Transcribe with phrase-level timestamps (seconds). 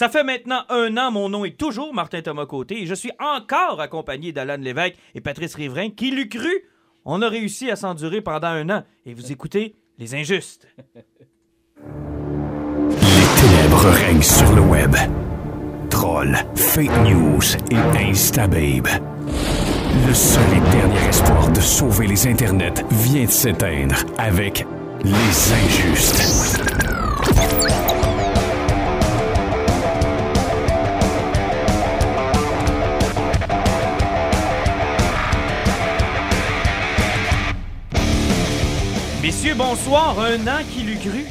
[0.00, 3.12] Ça fait maintenant un an, mon nom est toujours Martin Thomas Côté et je suis
[3.18, 5.90] encore accompagné d'Alan Lévesque et Patrice Riverain.
[5.90, 6.50] Qui l'eût cru?
[7.04, 10.66] On a réussi à s'endurer pendant un an et vous écoutez Les Injustes.
[11.76, 14.96] Les ténèbres règnent sur le web.
[15.90, 18.88] Trolls, fake news et instababe.
[20.06, 24.64] Le seul et dernier espoir de sauver les internets vient de s'éteindre avec
[25.04, 26.56] Les Injustes.
[39.30, 40.18] Messieurs, bonsoir.
[40.18, 41.24] Un an qui l'eût cru.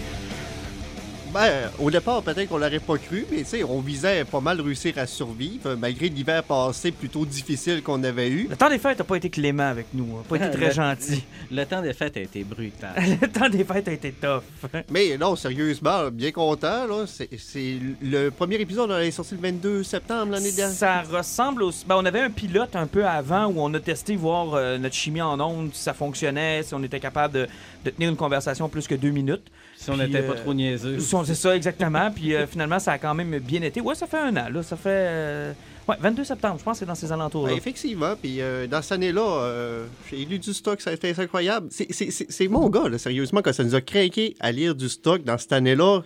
[1.31, 4.59] Ben, au départ, peut-être qu'on l'aurait pas cru, mais tu sais, on visait pas mal
[4.61, 8.47] réussir à survivre, malgré l'hiver passé plutôt difficile qu'on avait eu.
[8.49, 10.17] Le temps des fêtes n'a pas été clément avec nous.
[10.17, 10.23] hein.
[10.27, 11.23] Pas été très Le- gentil.
[11.51, 12.93] Le temps des fêtes a été brutal.
[13.21, 14.41] Le temps des fêtes a été tough.
[14.89, 17.05] Mais non, sérieusement, bien content, là.
[17.05, 20.75] C'est c'est le premier épisode, on est sorti le 22 septembre l'année dernière.
[20.75, 21.71] Ça ressemble au.
[21.85, 24.95] Ben, on avait un pilote un peu avant où on a testé voir euh, notre
[24.95, 27.47] chimie en ondes, si ça fonctionnait, si on était capable de,
[27.85, 29.43] de tenir une conversation plus que deux minutes.
[29.81, 30.99] Si on n'était pas euh, trop niaiseux.
[30.99, 32.11] Si on- C'est ça, exactement.
[32.11, 33.79] Puis euh, finalement, ça a quand même bien été.
[33.79, 34.61] Ouais, ça fait un an, là.
[34.61, 34.89] Ça fait.
[34.89, 35.53] euh,
[35.87, 37.53] Ouais, 22 septembre, je pense que c'est dans ces alentours-là.
[37.53, 41.15] Ben, effectivement, puis euh, dans cette année-là, euh, j'ai lu du stock, ça a été
[41.17, 41.67] incroyable.
[41.71, 45.37] C'est- mon gars, là, sérieusement, quand ça nous a craqué à lire du stock dans
[45.39, 46.01] cette année-là.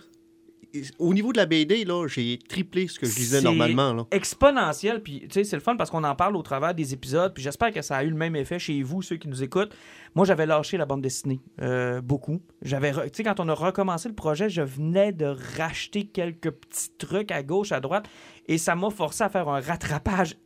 [0.98, 3.92] Au niveau de la BD, là, j'ai triplé ce que je lisais C'est normalement.
[3.92, 4.06] Là.
[4.10, 5.02] exponentiel.
[5.02, 7.32] Puis, tu sais, c'est le fun parce qu'on en parle au travers des épisodes.
[7.34, 9.74] Puis, j'espère que ça a eu le même effet chez vous, ceux qui nous écoutent.
[10.14, 12.40] Moi, j'avais lâché la bande dessinée euh, beaucoup.
[12.62, 16.90] J'avais, tu sais, quand on a recommencé le projet, je venais de racheter quelques petits
[16.98, 18.06] trucs à gauche, à droite,
[18.46, 20.36] et ça m'a forcé à faire un rattrapage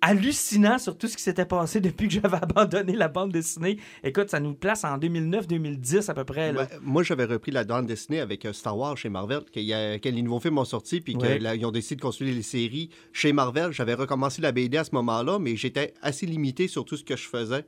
[0.00, 3.78] hallucinant sur tout ce qui s'était passé depuis que j'avais abandonné la bande dessinée.
[4.04, 6.52] Écoute, ça nous place en 2009-2010 à peu près.
[6.52, 6.64] Là.
[6.64, 9.74] Ben, moi, j'avais repris la bande dessinée avec euh, Star Wars chez Marvel, qu'il y
[9.74, 11.38] a- que les nouveaux films ont sorti, puis Ouais.
[11.38, 13.72] qu'ils ont décidé de construire les séries chez Marvel.
[13.72, 17.16] J'avais recommencé la BD à ce moment-là, mais j'étais assez limité sur tout ce que
[17.16, 17.64] je faisais.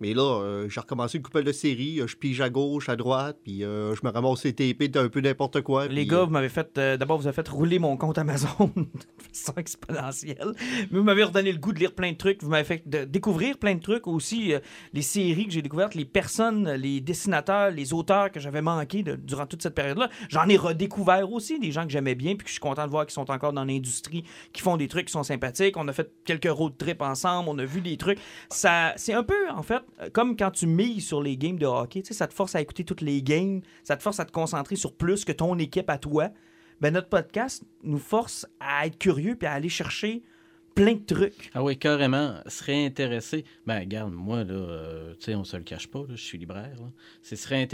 [0.00, 2.96] Mais là, euh, j'ai recommencé une couple de séries, euh, je pige à gauche, à
[2.96, 5.86] droite, puis euh, je me ramasse les TP d'un peu n'importe quoi.
[5.88, 6.76] Les puis, gars, vous m'avez fait.
[6.78, 8.86] euh, D'abord, vous avez fait rouler mon compte Amazon de
[9.32, 10.52] façon exponentielle.
[10.90, 12.42] Mais vous m'avez redonné le goût de lire plein de trucs.
[12.42, 14.54] Vous m'avez fait de- découvrir plein de trucs aussi.
[14.92, 19.16] les séries que j'ai découvertes, les personnes, les dessinateurs, les auteurs que j'avais manqués de-
[19.16, 20.08] durant toute cette période-là.
[20.28, 22.90] J'en ai redécouvert aussi, des gens que j'aimais bien, puis que je suis content de
[22.90, 25.76] voir qui sont encore dans l'industrie, qui font des trucs qui sont sympathiques.
[25.76, 28.18] On a fait quelques road trips ensemble, on a vu des trucs.
[28.50, 29.82] Ça, c'est un peu, en fait,
[30.12, 32.02] comme quand tu mises sur les games de hockey.
[32.02, 34.76] Tu ça te force à écouter toutes les games, ça te force à te concentrer
[34.76, 36.30] sur plus que ton équipe à toi
[36.80, 40.22] ben notre podcast nous force à être curieux puis à aller chercher
[40.74, 41.50] plein de trucs.
[41.54, 42.36] Ah oui, carrément.
[42.46, 43.44] Serait intéressé.
[43.66, 46.76] Ben, regarde, moi, là, euh, tu sais, on se le cache pas, je suis libraire.
[47.22, 47.66] C'est serait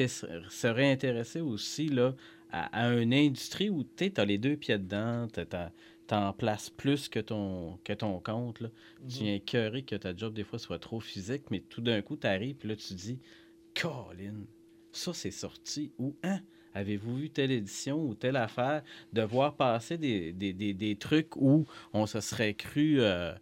[0.90, 2.14] intéressé aussi, là,
[2.50, 5.70] à, une industrie où, tu as les deux pieds dedans, t'as-
[6.06, 8.68] t'en places plus que ton, que ton compte, là.
[9.08, 12.56] Tu viens que ta job, des fois, soit trop physique, mais tout d'un coup, t'arrives,
[12.56, 13.18] puis là, tu dis,
[13.74, 14.44] Colin,
[14.92, 15.92] ça, c'est sorti.
[15.98, 16.40] Ou, hein?
[16.74, 18.82] Avez-vous vu telle édition ou telle affaire?
[19.12, 23.00] De voir passer des, des, des, des trucs où on se serait cru.
[23.00, 23.32] euh,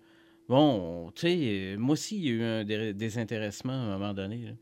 [0.49, 4.15] bon, tu sais, moi aussi, il y a eu un dé- désintéressement à un moment
[4.15, 4.45] donné.
[4.45, 4.53] là.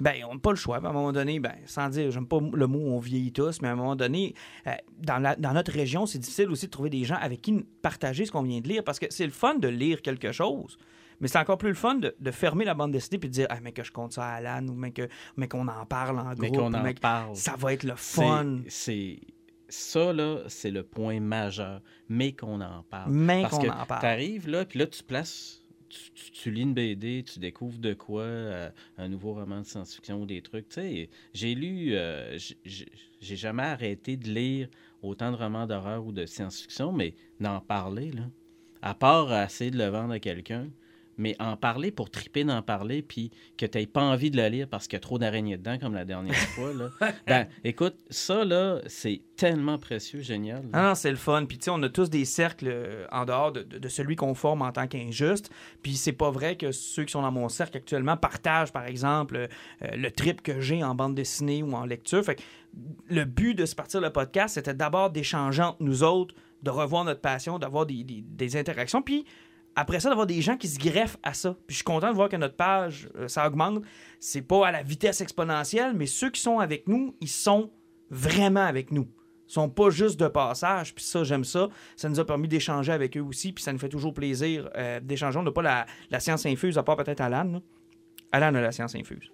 [0.00, 0.76] Ben, on n'a pas le choix.
[0.76, 3.68] À un moment donné, ben, sans dire, j'aime pas le mot on vieillit tous, mais
[3.68, 4.34] à un moment donné,
[4.66, 7.64] euh, dans, la- dans notre région, c'est difficile aussi de trouver des gens avec qui
[7.82, 10.78] partager ce qu'on vient de lire parce que c'est le fun de lire quelque chose.
[11.20, 13.46] Mais c'est encore plus le fun de, de fermer la bande dessinée puis de dire
[13.48, 16.18] ah, mais que je compte ça à Alan ou mais que mais qu'on en parle
[16.18, 16.60] en Mais groupe.
[16.60, 17.34] qu'on en mais que parle.
[17.34, 18.58] Ça va être le fun.
[18.68, 19.18] C'est.
[19.68, 21.80] Ça, là, c'est le point majeur.
[22.08, 23.10] Mais qu'on en parle.
[23.10, 24.00] Mais Parce qu'on que en parle.
[24.00, 25.62] t'arrives là, puis là, tu places.
[26.32, 30.26] Tu, lis une BD, tu découvres de quoi, euh, un nouveau roman de science-fiction ou
[30.26, 30.68] des trucs.
[30.68, 34.68] Tu sais, j'ai lu, euh, j'ai jamais arrêté de lire
[35.02, 38.22] autant de romans d'horreur ou de science-fiction, mais d'en parler, là.
[38.82, 40.68] À part essayer de le vendre à quelqu'un,
[41.18, 44.48] mais en parler pour triper d'en parler, puis que tu n'aies pas envie de le
[44.48, 46.72] lire parce qu'il y a trop d'araignées dedans, comme la dernière fois.
[46.74, 46.90] Là.
[47.26, 50.62] Ben, écoute, ça, là, c'est tellement précieux, génial.
[50.64, 50.68] là.
[50.72, 51.44] Ah non, c'est le fun.
[51.46, 54.16] Puis, tu sais, on a tous des cercles euh, en dehors de, de- de celui
[54.16, 55.50] qu'on forme en tant qu'injuste.
[55.82, 59.36] Puis, c'est pas vrai que ceux qui sont dans mon cercle actuellement partagent, par exemple,
[59.36, 59.46] euh,
[59.96, 62.22] le trip que j'ai en bande dessinée ou en lecture.
[62.24, 62.42] Fait que
[63.08, 67.04] le but de se partir le podcast, c'était d'abord d'échanger entre nous autres, de revoir
[67.04, 69.02] notre passion, d'avoir des, des- des interactions.
[69.02, 69.24] Puis,
[69.76, 71.52] après ça, d'avoir des gens qui se greffent à ça.
[71.66, 73.82] Puis je suis content de voir que notre page, euh, ça augmente.
[74.18, 77.70] C'est pas à la vitesse exponentielle, mais ceux qui sont avec nous, ils sont
[78.10, 79.06] vraiment avec nous.
[79.48, 81.68] Ils sont pas juste de passage, puis ça, j'aime ça.
[81.94, 84.98] Ça nous a permis d'échanger avec eux aussi, puis ça nous fait toujours plaisir euh,
[84.98, 85.38] d'échanger.
[85.38, 87.60] On n'a pas la, la science infuse, à part peut-être Alan.
[88.32, 89.30] Alan a la science infuse.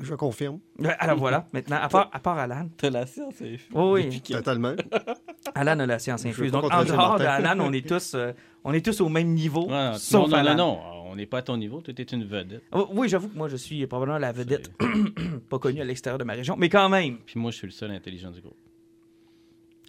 [0.00, 0.58] Je confirme.
[0.98, 2.68] Alors voilà, maintenant, à part, à part Alan.
[2.76, 4.20] T'as la science, c'est Oui, oui.
[4.20, 4.74] Totalement.
[5.54, 6.52] Alan a la science infuse.
[6.52, 7.24] Donc, en dehors de Martin.
[7.44, 8.32] Alan, on est tous, euh,
[8.64, 10.54] on est tous au même niveau, Ouais, non, sauf non, Alan.
[10.54, 10.80] non, non,
[11.10, 12.62] on n'est pas à ton niveau, tu étais une vedette.
[12.72, 14.70] Oh, Oui, j'avoue que moi, je suis probablement la vedette
[15.48, 17.18] pas connue à l'extérieur de ma région, mais quand même.
[17.26, 18.56] Puis moi, je suis le seul intelligent du groupe.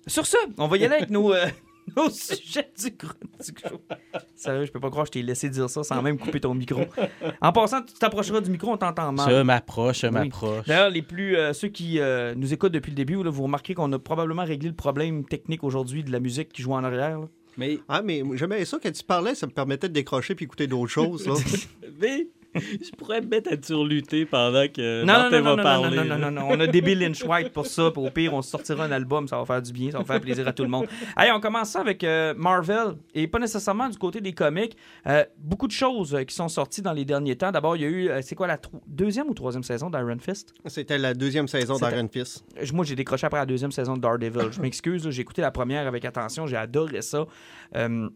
[0.08, 1.46] Sur ce, on va y aller avec nos, euh,
[1.98, 3.24] nos sujets du groupe.
[3.40, 3.80] Du show.
[4.36, 6.54] Sérieux, je peux pas croire que je t'ai laissé dire ça sans même couper ton
[6.54, 6.82] micro.
[7.42, 9.30] En passant, tu t'approcheras du micro, on t'entend mal.
[9.30, 10.14] Ça m'approche, ça Oui.
[10.14, 10.66] m'approche.
[10.66, 13.74] D'ailleurs, les plus euh, ceux qui euh, nous écoutent depuis le début, là, vous remarquerez
[13.76, 17.20] qu'on a probablement réglé le problème technique aujourd'hui de la musique qui joue en arrière.
[17.20, 17.28] là.
[17.58, 20.68] Mais, Ah, mais j'aimais ça quand tu parlais, ça me permettait de décrocher puis écouter
[20.68, 21.28] d'autres choses.
[21.28, 21.34] Là.
[22.02, 25.56] mais je pourrais me mettre à surlutter pendant que Non, non, Martin non, non, va
[25.56, 25.98] non, parler.
[25.98, 27.92] non, non, non, non, On a Debbie Lynch White pour ça.
[27.92, 29.28] Puis au pire, on sortira un album.
[29.28, 29.92] Ça va faire du bien.
[29.92, 30.88] Ça va faire plaisir à tout le monde.
[31.16, 32.96] Allez, on commence ça avec euh, Marvel.
[33.14, 34.76] Et pas nécessairement du côté des comics.
[35.08, 37.52] Euh, beaucoup de choses euh, qui sont sorties dans les derniers temps.
[37.52, 40.54] D'abord, il y a eu, euh, c'est quoi, la deuxième ou troisième saison d'Iron Fist?
[40.66, 42.44] C'était la deuxième saison d'Iron Fist.
[42.74, 44.52] Moi, j'ai décroché après la deuxième saison de Daredevil.
[44.52, 46.48] Je m'excuse, j'ai écouté la première avec attention.
[46.48, 47.26] J'ai adoré ça.
[47.76, 48.10] Euh,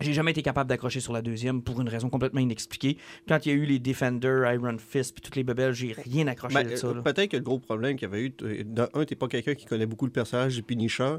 [0.00, 2.96] j'ai jamais été capable d'accrocher sur la deuxième pour une raison complètement inexpliquée.
[3.28, 6.26] Quand il y a eu les Defenders, Iron Fist, puis toutes les bebelles, j'ai rien
[6.26, 6.86] accroché Ben, de ça.
[6.88, 7.02] euh.
[7.02, 9.54] Peut-être que le gros problème qu'il y avait eu, t- de un, t'es pas quelqu'un
[9.54, 11.16] qui connaît beaucoup le personnage du Punisher.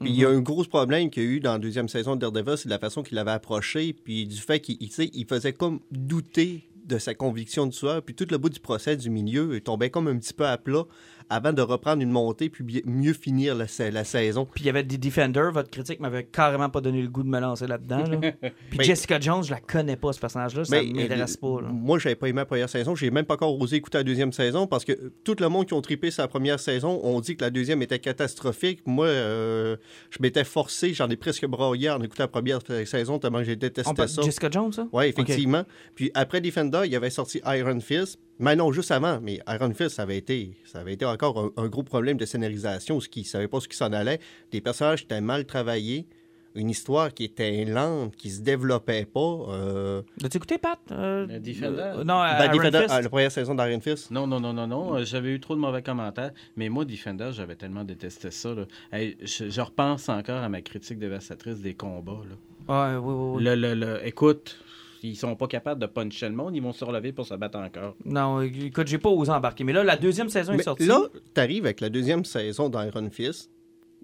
[0.00, 0.36] Puis il y a Mhm.
[0.36, 2.70] un gros problème qu'il y a eu dans la deuxième saison de Daredevil, c'est de
[2.74, 7.14] la façon qu'il avait approché, puis du fait qu'il il, faisait comme douter de sa
[7.14, 10.18] conviction de tueur, puis tout le bout du procès du milieu, il tombait comme un
[10.18, 10.84] petit peu à plat
[11.32, 14.46] avant de reprendre une montée, puis mieux finir la, sa- la saison.
[14.54, 15.52] Puis il y avait des Defenders.
[15.52, 18.04] Votre critique m'avait carrément pas donné le goût de me lancer là-dedans.
[18.06, 18.18] là.
[18.70, 20.64] Puis Mais- Jessica Jones, je la connais pas, ce personnage-là.
[20.64, 21.60] Ça m'intéresse pas.
[21.62, 21.68] là.
[21.72, 22.94] Moi, j'avais pas aimé la première saison.
[22.94, 25.66] J'ai même pas encore osé écouter la deuxième saison parce que euh, tout le monde
[25.66, 28.80] qui ont trippé sa première saison ont dit que la deuxième était catastrophique.
[28.86, 29.76] Moi, euh,
[30.10, 33.44] je m'étais forcé, j'en ai presque braillé en écoutant la première sa- saison tellement que
[33.44, 34.22] j'ai On détesté ça.
[34.22, 34.86] Jessica Jones, ça?
[34.92, 35.64] Oui, effectivement.
[35.94, 38.18] Puis après Defender, il y avait sorti Iron Fist.
[38.38, 39.20] Mais non, juste avant.
[39.22, 42.24] Mais Iron Fist, ça avait été, ça avait été encore un, un gros problème de
[42.24, 44.18] scénarisation, ce qui ne savait pas ce qui s'en allait.
[44.50, 46.06] Des personnages qui étaient mal travaillés,
[46.54, 49.20] une histoire qui était lente, qui se développait pas.
[49.48, 50.78] euh, L'as-tu écouté, Pat?
[50.90, 51.80] Euh, Le Defender?
[51.96, 54.10] euh, non, ben, Defender, ah, la première saison d'Iron Fist.
[54.10, 54.96] Non, non, non, non, non.
[54.96, 56.32] euh, J'avais eu trop de mauvais commentaires.
[56.56, 58.52] Mais moi, Defender, j'avais tellement détesté ça.
[58.54, 58.64] là.
[58.92, 62.20] Hey, je, je repense encore à ma critique dévastatrice des combats.
[62.28, 62.92] Là.
[62.92, 63.44] Ouais, oui, oui, oui.
[63.44, 64.58] Le, le, le- écoute,
[65.02, 67.58] ils sont pas capables de puncher le monde, ils vont se relever pour se battre
[67.58, 67.94] encore.
[68.04, 69.64] Non, écoute, j'ai pas osé embarquer.
[69.64, 70.86] Mais là, la deuxième saison est Mais sortie.
[70.86, 71.00] là,
[71.34, 73.50] t'arrives avec la deuxième saison d'Iron Fist.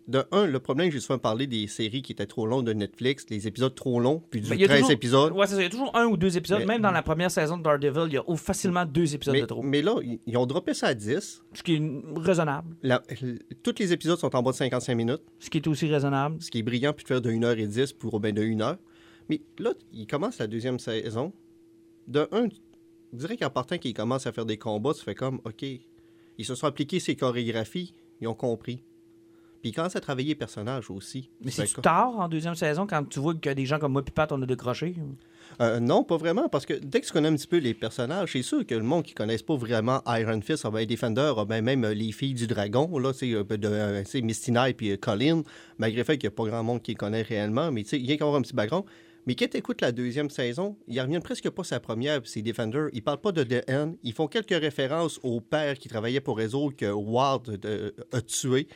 [0.06, 3.26] De un, le problème, j'ai souvent parlé des séries qui étaient trop longues de Netflix,
[3.28, 5.32] les épisodes trop longs, puis du Ben, il y a 13 toujours- épisodes.
[5.34, 5.60] Ouais, c'est ça.
[5.60, 6.60] Il y a toujours un ou deux épisodes.
[6.60, 9.42] Mais- Même dans la première saison de Daredevil, il y a facilement deux épisodes Mais,
[9.42, 9.62] de trop.
[9.62, 9.96] mais là,
[10.26, 11.42] ils- ont droppé ça à 10.
[11.52, 11.82] Ce qui est
[12.16, 12.74] raisonnable.
[12.82, 13.02] La-
[13.62, 16.36] tous les épisodes sont en bas de 55 minutes, Ce qui est aussi raisonnable.
[16.40, 18.78] ce qui est brillant, puis de faire de 1h10 pour ben, de 1h.
[19.28, 21.32] Mais là, ils commencent la deuxième saison.
[22.06, 22.48] De un,
[23.12, 26.44] je dirais qu'en partant qu'ils commencent à faire des combats, tu fais comme, OK, ils
[26.44, 28.82] se sont appliqués ces chorégraphies, ils ont compris.
[29.60, 31.30] Puis ils commencent à travailler les personnages aussi.
[31.44, 34.04] Mais c'est comme- tard en deuxième saison quand tu vois que des gens comme moi
[34.06, 34.94] et Pat, on a décroché.
[35.60, 38.32] Euh, non, pas vraiment, parce que dès que tu connais un petit peu les personnages,
[38.32, 41.32] c'est sûr que le monde qui ne connaisse pas vraiment Iron Fist, ah ben, Defender,
[41.36, 45.42] ah ben, même euh, les filles du dragon, là, sais, euh, Misty Knight et Colin,
[45.78, 47.90] malgré le fait qu'il n'y a pas grand monde qui les connaît réellement, mais tu
[47.90, 48.84] sais, il y a avoir un petit background.
[49.28, 52.86] Mais quand tu écoutes la deuxième saison, ils reviennent presque pas sa première, c'est Defender.
[52.94, 53.92] Ils parlent pas de The End.
[54.02, 58.68] Ils font quelques références au père qui travaillait pour Réseau que Ward euh, a tué.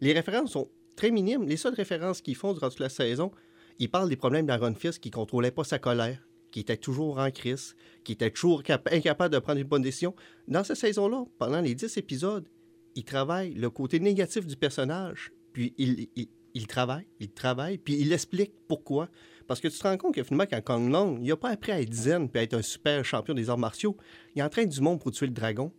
[0.00, 1.46] Les références sont très minimes.
[1.46, 3.32] Les seules références qu'ils font durant toute la saison,
[3.78, 7.30] ils parlent des problèmes d'Iron Fist qui contrôlait pas sa colère, qui était toujours en
[7.30, 10.14] crise, qui était toujours cap- incapable de prendre une bonne décision.
[10.46, 12.48] Dans cette saison-là, pendant les 10 épisodes,
[12.94, 17.98] il travaille le côté négatif du personnage, puis il, il, il travaille, il travaille, puis
[18.00, 19.08] il explique pourquoi.
[19.48, 21.72] Parce que tu te rends compte que finalement, quand Kong Long, il n'a pas appris
[21.72, 23.96] à être zen puis à être un super champion des arts martiaux.
[24.36, 25.72] Il entraîne du monde pour tuer le dragon,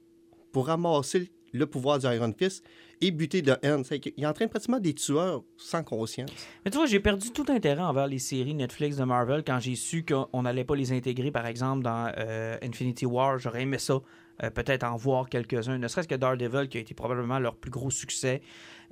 [0.51, 2.63] pour ramasser le pouvoir du Iron Fist
[2.99, 3.85] et buter de Hand.
[4.17, 6.31] Il entraîne pratiquement des tueurs sans conscience.
[6.65, 9.75] Mais tu vois, j'ai perdu tout intérêt envers les séries Netflix de Marvel quand j'ai
[9.75, 13.37] su qu'on n'allait pas les intégrer, par exemple, dans euh, Infinity War.
[13.37, 14.01] J'aurais aimé ça.
[14.43, 17.71] Euh, peut-être en voir quelques-uns, ne serait-ce que Daredevil, qui a été probablement leur plus
[17.71, 18.41] gros succès.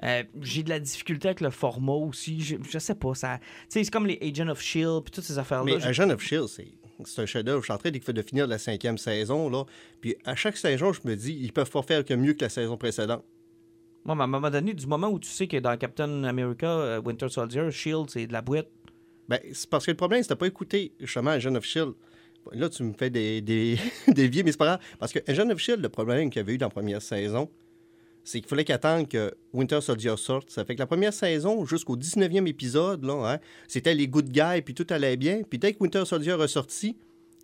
[0.04, 2.42] Euh, j'ai de la difficulté avec le format aussi.
[2.42, 3.16] Je, je sais pas.
[3.16, 3.40] ça
[3.70, 5.02] C'est comme les Agents of S.H.I.E.L.D.
[5.06, 5.74] puis toutes ces affaires-là.
[5.76, 6.68] Mais Je- Agent of Shield, c'est
[7.06, 7.62] c'est un chef-d'œuvre.
[7.62, 9.50] Je suis en train de de finir la cinquième saison.
[9.50, 9.66] Là.
[10.02, 12.50] Puis à chaque saison, je me dis, ils peuvent pas faire que mieux que la
[12.50, 13.24] saison précédente.
[14.06, 17.02] Moi, à un moment donné, du moment où tu sais que dans Captain America, euh,
[17.02, 18.68] Winter Soldier, S.H.I.E.L.D., c'est de la boîte.
[19.30, 21.94] Ben, c'est parce que le problème, c'est que t'as pas écouté justement Agent of Shield.
[22.54, 23.78] Là, tu me fais des, des,
[24.08, 24.80] des vieux, mais c'est pas grave.
[25.00, 27.50] Parce que Agent of Shield, le problème qu'il y avait eu dans la première saison,
[28.24, 30.50] c'est qu'il fallait qu'attendre que Winter Soldier sorte.
[30.50, 34.62] Ça fait que la première saison, jusqu'au 19e épisode, là, hein, c'était les good guys,
[34.64, 35.44] puis tout allait bien.
[35.50, 36.98] Puis dès que Winter Soldier a sorti,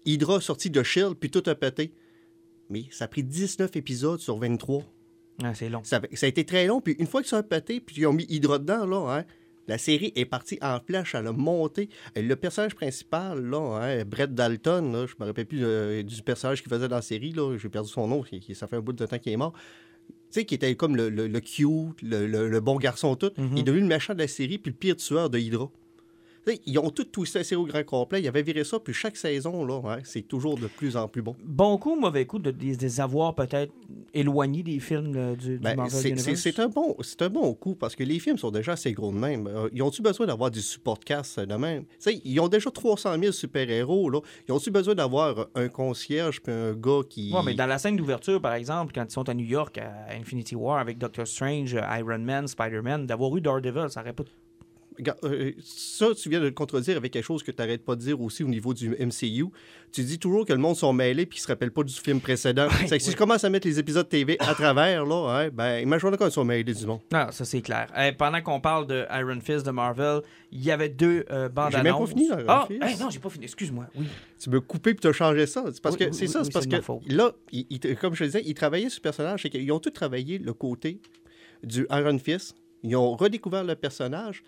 [0.06, 1.94] Hydra a sorti de Shield, puis tout a pété.
[2.70, 4.84] mais ça a pris 19 épisodes sur 23.
[5.42, 5.82] Ah, c'est long.
[5.84, 8.06] Ça, ça a été très long, puis une fois que ça a pété, puis ils
[8.06, 9.26] ont mis Hydra dedans, là, hein,
[9.68, 11.90] la série est partie en flèche, elle a monté.
[12.16, 16.62] Le personnage principal, là, hein, Brett Dalton, là, je me rappelle plus euh, du personnage
[16.62, 19.06] qu'il faisait dans la série, là, j'ai perdu son nom, ça fait un bout de
[19.06, 19.54] temps qu'il est mort.
[20.32, 23.32] Tu sais, qui était comme le, le, le cute, le, bon garçon tout.
[23.38, 23.50] Mhm.
[23.54, 25.70] Il est devenu le méchant de la série, puis le pire tueur de Hydra.
[26.66, 28.22] Ils ont tout twisté série au grand complet.
[28.22, 31.22] Ils avaient viré ça, puis chaque saison, là, hein, c'est toujours de plus en plus
[31.22, 31.36] bon.
[31.44, 33.72] Bon coup, mauvais coup de, des avoirs peut-être
[34.14, 36.26] éloignés des films là, du, du Ben, Marvel c'est- Universe?
[36.40, 39.12] c'est c'est un, bon, un bon coup parce que les films sont déjà assez gros
[39.12, 39.48] de même.
[39.48, 41.86] Euh, ils ont-tu besoin d'avoir du support cast de même?
[42.26, 44.12] Ils ont déjà 300 000 super-héros.
[44.48, 47.32] Ils ont-tu besoin d'avoir un concierge puis un gars qui.
[47.34, 50.14] Ouais, mais dans la scène d'ouverture, par exemple, quand ils sont à New York, à
[50.14, 54.24] Infinity War, avec Doctor Strange, Iron Man, Spider-Man, d'avoir eu Daredevil, ça aurait pas...
[55.24, 58.02] Euh, ça, tu viens de le contredire avec quelque chose que tu n'arrêtes pas de
[58.02, 59.46] dire aussi au niveau du MCU.
[59.92, 62.20] Tu dis toujours que le monde sont mêlés puis qu'ils se rappellent pas du film
[62.20, 62.68] précédent.
[62.88, 65.80] c'est que si je commence à mettre les épisodes TV à travers, là, hein, ben,
[65.80, 67.02] imagine quand ils sont mêlés du monde.
[67.12, 67.92] Non, ça c'est clair.
[67.98, 70.22] Euh, pendant qu'on parle de Iron Fist de Marvel,
[70.52, 72.84] il y avait deux euh, bandes J'ai même pas fini, Iron ah, Fist.
[72.84, 73.46] hey, non, j'ai pas fini.
[73.46, 73.88] Excuse-moi.
[73.96, 74.06] Oui.
[74.42, 75.64] Tu me coupé puis tu as changé ça?
[75.74, 76.76] C'est parce Oui, que oui, c'est oui, ça, c'est parce que
[77.14, 79.90] là, il- il- comme je le disais, ils travaillaient sur le personnage, qu'ils ont tout
[79.92, 81.00] travaillé le côté
[81.64, 82.56] du Iron Fist.
[82.84, 84.44] Ils ont redécouvert le personnage.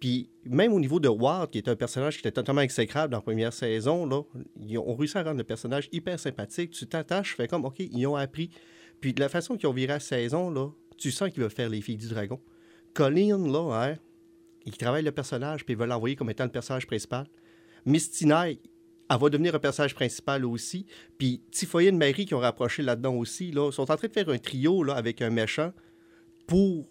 [0.00, 3.18] Puis même au niveau de Ward, qui est un personnage qui était totalement exécrable dans
[3.18, 4.22] la première saison, là,
[4.60, 6.70] ils ont réussi à rendre le personnage hyper sympathique.
[6.70, 8.50] Tu t'attaches, fais comme, OK, ils ont appris.
[9.00, 11.68] Puis de la façon qu'ils ont viré la saison, là, tu sens qu'ils veulent faire
[11.68, 12.40] les filles du dragon.
[12.94, 13.96] Colleen, là, hein,
[14.66, 17.26] ils travaillent le personnage, puis ils veulent l'envoyer comme étant le personnage principal.
[17.86, 18.60] Knight,
[19.10, 20.86] elle va devenir un personnage principal aussi.
[21.16, 24.38] Puis Tifoyine Marie qui ont rapproché là-dedans aussi, là, sont en train de faire un
[24.38, 25.72] trio là, avec un méchant
[26.46, 26.88] pour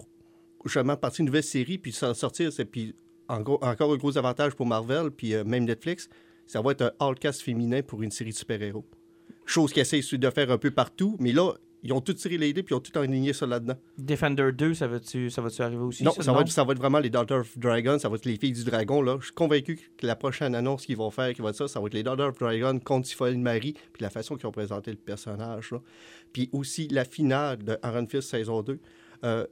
[0.66, 2.52] justement partir une nouvelle série, puis s'en sortir.
[2.52, 2.96] C'est, puis
[3.28, 6.10] en gros- encore un gros avantage pour Marvel, puis euh, même Netflix,
[6.46, 8.86] ça va être un all-cast féminin pour une série de super-héros.
[9.46, 12.50] Chose qu'ils essayent de faire un peu partout, mais là, ils ont tout tiré les
[12.50, 13.76] idées, puis ils ont tout aligné ça là-dedans.
[13.98, 16.04] Defender 2, ça va-tu ça va arriver aussi?
[16.04, 18.26] Non, ça va, être, ça va être vraiment les Daughters of Dragon, ça va être
[18.26, 19.02] les filles du dragon.
[19.02, 19.18] Là.
[19.20, 21.80] Je suis convaincu que la prochaine annonce qu'ils vont faire, qui va être ça, ça
[21.80, 24.92] va être les Daughters of Dragon contre Tiffaine Marie, puis la façon qu'ils ont présenté
[24.92, 25.72] le personnage.
[25.72, 25.82] là.
[26.34, 28.80] Puis aussi la finale de Iron Fist saison 2.
[29.24, 29.46] Euh,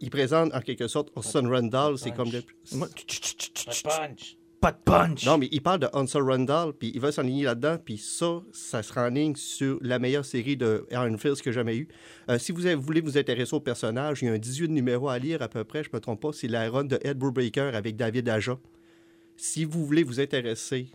[0.00, 2.42] ils présentent en quelque sorte Orson Randall, c'est comme le...
[3.84, 4.36] Punch.
[4.60, 5.24] Pas de punch!
[5.26, 8.82] Non, mais il parle de Orson Randall, puis il va s'enligner là-dedans, puis ça, ça
[8.82, 11.88] sera en ligne sur la meilleure série de Iron Fist que j'ai jamais eue.
[12.30, 15.08] Euh, si vous avez- voulez vous intéresser au personnage, il y a un 18 numéros
[15.10, 17.74] à lire à peu près, je me trompe pas, c'est la run de Ed Brubaker
[17.74, 18.58] avec David Aja.
[19.36, 20.88] Si vous voulez vous intéresser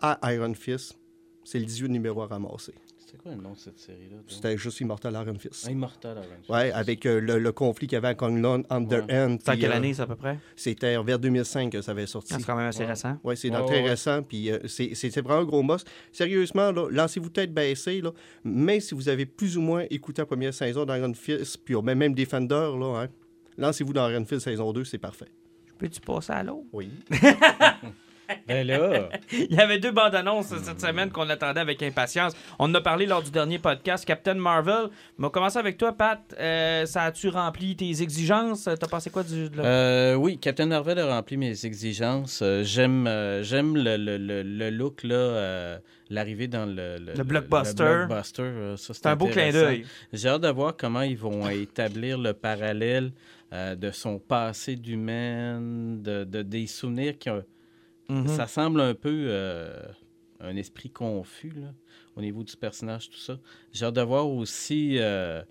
[0.00, 0.96] à Iron Fist,
[1.44, 2.72] c'est le 18 numéro à ramasser.
[3.12, 4.16] C'était quoi le nom de cette série-là?
[4.26, 5.68] C'était juste Immortal Iron Fist.
[5.70, 6.48] Immortal Iron Fist.
[6.48, 9.18] Ouais, avec euh, le, le conflit qu'il y avait à Konglon, Under Ouais.
[9.18, 9.36] End.
[9.38, 10.38] C'est en puis, quelle euh, année, ça, à peu près?
[10.56, 12.32] C'était vers 2005 que ça avait sorti.
[12.32, 12.86] Ah, c'est quand même assez Ouais.
[12.86, 13.18] récent.
[13.22, 13.90] Oui, c'est Ouais, très ouais.
[13.90, 15.86] récent, puis euh, c'est c'est- c'est vraiment un gros must.
[16.10, 18.12] Sérieusement, lancez-vous tête baissée, là,
[18.44, 21.98] même si vous avez plus ou moins écouté la première saison d'Iron Fist, puis même,
[21.98, 23.08] même Defender, là, hein,
[23.58, 25.28] lancez-vous dans Iron Fist saison 2, c'est parfait.
[25.76, 26.64] Peux-tu passer à l'autre?
[26.72, 26.88] Oui.
[28.48, 32.32] Ben là, Il y avait deux bandes annonces cette semaine qu'on attendait avec impatience.
[32.58, 34.04] On en a parlé lors du dernier podcast.
[34.04, 34.88] Captain Marvel,
[35.18, 36.20] on va commencer avec toi, Pat.
[36.38, 38.64] Euh, ça a-tu rempli tes exigences?
[38.64, 39.50] T'as pensé quoi du.
[39.50, 42.40] de Euh, oui, Captain Marvel a rempli mes exigences.
[42.42, 47.24] Euh, j'aime, euh, j'aime le, le- le- le look là, euh, l'arrivée dans le, Le
[47.24, 47.82] blockbuster.
[47.84, 49.84] le blockbuster, ça, C'est un beau clin d'œil.
[50.12, 53.12] J'ai hâte de voir comment ils vont établir le parallèle
[53.52, 57.42] euh, de son passé d'humaine, de, de- des souvenirs qui ont.
[58.08, 58.28] Mhm.
[58.28, 59.82] Ça semble un peu euh,
[60.40, 61.54] un esprit confus
[62.16, 63.38] au niveau du personnage, tout ça.
[63.72, 65.42] J'ai hâte de voir aussi euh,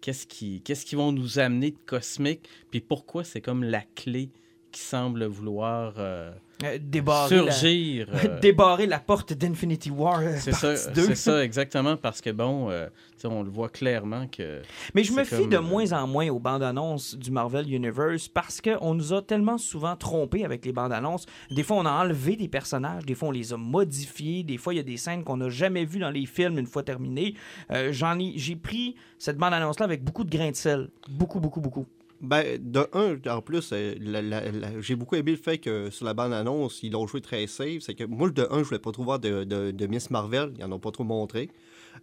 [0.00, 4.30] qu'est-ce qu'ils vont nous amener de cosmique, puis pourquoi c'est comme la clé
[4.72, 7.52] qui semble vouloir euh, Euh, débarrer, la...
[7.52, 8.08] surgir.
[8.24, 10.20] euh, débarrer la porte d'Infinity War.
[10.20, 12.88] euh, c'est ça, c'est ça, exactement, parce que bon, euh,
[13.24, 14.62] on le voit clairement que.
[14.94, 18.28] Mais je me fie comme, de moins en moins aux bandes annonces du Marvel Universe
[18.28, 21.26] parce qu'on nous a tellement souvent trompés avec les bandes annonces.
[21.50, 24.74] Des fois, on a enlevé des personnages, des fois, on les a modifiés, des fois,
[24.74, 27.34] il y a des scènes qu'on n'a jamais vues dans les films une fois terminés.
[27.72, 30.88] Euh, j'en ai, j'ai pris cette bande annonce-là avec beaucoup de grains de sel.
[31.08, 31.86] Beaucoup, beaucoup, beaucoup.
[32.20, 35.88] Ben, de un, en plus, euh, la- la- la- j'ai beaucoup aimé le fait que
[35.90, 37.80] sur la bande-annonce, ils l'ont joué très safe.
[37.80, 40.52] C'est que moi, de un, je voulais pas trop voir de, de- de Miss Marvel.
[40.58, 41.48] Ils en ont pas trop montré.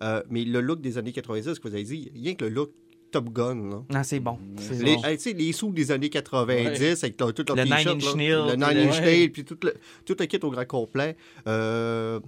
[0.04, 2.72] Euh, mais le look des années 90, que vous avez dit, rien que le look
[3.12, 3.84] Top Gun, là.
[3.94, 4.38] Ah, c'est bon.
[4.58, 5.04] C'est Les, bon.
[5.06, 8.16] hey, tu sais, les sous des années 90 avec leur- tout leur Le Nine Inch
[8.16, 9.06] Nail, le Nine Inch Ouais.
[9.06, 11.16] Nail, puis tout le, tout le kit au grand complet.
[11.48, 12.20] Euh,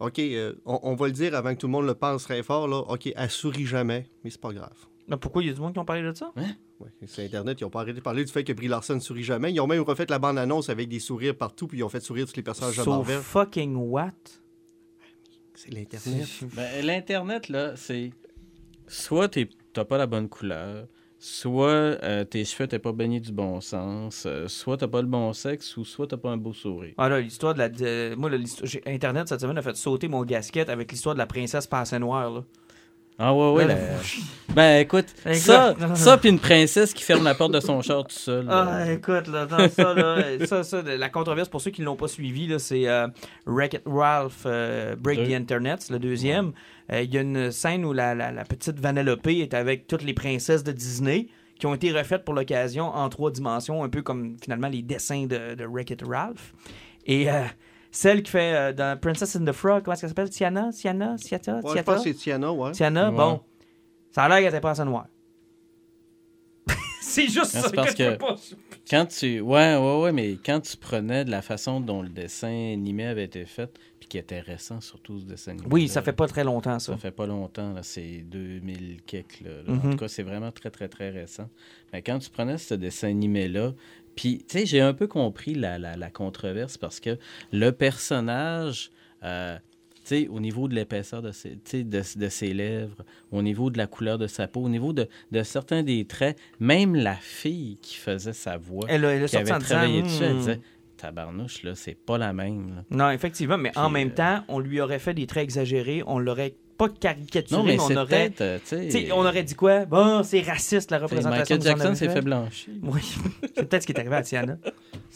[0.00, 2.42] OK, euh, on, on va le dire avant que tout le monde le pense très
[2.42, 2.78] fort, là.
[2.78, 4.74] OK, elle sourit jamais, mais c'est pas grave.
[5.08, 6.32] Mais pourquoi il y a du monde qui ont parlé de ça?
[6.84, 9.00] Ouais, c'est Internet, ils ont pas arrêté de parler du fait que Brie Larson ne
[9.00, 9.52] sourit jamais.
[9.52, 12.26] Ils ont même refait la bande-annonce avec des sourires partout, puis ils ont fait sourire
[12.26, 13.20] tous les personnages de So Marvel.
[13.20, 14.10] fucking what?
[15.54, 16.28] C'est l'Internet.
[16.54, 18.10] Ben, L'Internet, là, c'est
[18.86, 20.86] soit t'es- t'as pas la bonne couleur,
[21.18, 25.06] soit euh, tes cheveux t'es pas baignés du bon sens, euh, soit t'as pas le
[25.08, 26.92] bon sexe, ou soit t'as pas un beau sourire.
[26.98, 27.68] Ah là, l'histoire de la.
[27.68, 28.30] de- moi,
[28.86, 32.30] Internet, cette semaine, a fait sauter mon gasket avec l'histoire de la princesse passée noire.
[32.30, 32.44] Là.
[33.18, 33.66] Ah ouais, ouais.
[33.66, 33.80] Là, la-
[34.54, 35.36] Ben écoute, Écoute.
[35.40, 38.44] ça, ça puis une princesse qui ferme la porte de son char tout seul.
[38.46, 38.68] là.
[38.70, 41.96] Ah, écoute, là, dans ça, là, ça, ça, la controverse, pour ceux qui ne l'ont
[41.96, 43.08] pas suivi, c'est euh,
[43.46, 45.30] Wreck-It Ralph euh, Break Deux.
[45.30, 46.52] the Internet, c'est le deuxième.
[46.92, 50.02] Euh, Il y a une scène où la, la- la petite Vanellope est avec toutes
[50.04, 51.28] les princesses de Disney
[51.58, 55.26] qui ont été refaites pour l'occasion en trois dimensions, un peu comme finalement les dessins
[55.26, 56.52] de, de Wreck-It Ralph.
[57.06, 57.42] Et euh,
[57.96, 60.30] celle qui fait euh, dans Princess and the Frog, comment est-ce qu'elle s'appelle?
[60.30, 60.70] Tiana?
[60.72, 61.82] Tiana Tiata Ouais, je Tiata?
[61.94, 62.72] pense que c'est Tiana, ouais.
[62.72, 63.16] Tiana, Ouais.
[63.16, 63.40] bon.
[64.10, 65.06] Ça a l'air qu'elle était pas assez noire.
[67.00, 68.36] c'est juste ça parce que que- pas-
[68.90, 69.40] Quand tu.
[69.40, 73.24] Ouais, ouais, ouais, mais quand tu prenais de la façon dont le dessin animé avait
[73.24, 73.70] été fait,
[74.04, 75.66] puis qui était récent, surtout ce dessin animé.
[75.70, 76.92] Oui, ça fait pas très longtemps, ça.
[76.92, 79.40] Ça fait pas longtemps, là, c'est 2000 quelques.
[79.40, 79.72] Là, là.
[79.72, 79.78] Mhm.
[79.78, 81.48] En tout cas, c'est vraiment très, très, très récent.
[81.92, 83.72] Mais quand tu prenais ce dessin animé-là,
[84.14, 87.18] puis, tu sais, j'ai un peu compris la, la, la controverse parce que
[87.52, 88.90] le personnage,
[89.22, 89.56] euh,
[89.96, 91.30] tu sais, au niveau de l'épaisseur de
[91.72, 91.82] de,
[92.18, 95.42] de ses lèvres, au niveau de la couleur de sa peau, au niveau de, de
[95.42, 100.02] certains des traits, même la fille qui faisait sa voix, Elle, elle qui avait travaillé
[100.02, 100.38] dessus, elle Hmm.
[100.38, 100.60] disait
[101.04, 102.76] Tabarnouche, là, c'est pas la même.
[102.76, 102.84] là.
[102.90, 106.18] Non, effectivement, mais en même euh, temps, on lui aurait fait des traits exagérés, on
[106.18, 108.32] l'aurait pas caricaturé, Non, mais mais on aurait.
[108.40, 108.58] euh,
[109.12, 109.84] on aurait dit quoi?
[109.84, 112.14] Bon, c'est raciste la représentation Michael Jackson s'est fait.
[112.14, 112.74] fait blanchir.
[112.82, 113.00] Oui,
[113.54, 114.56] c'est peut-être ce qui est arrivé à Tiana.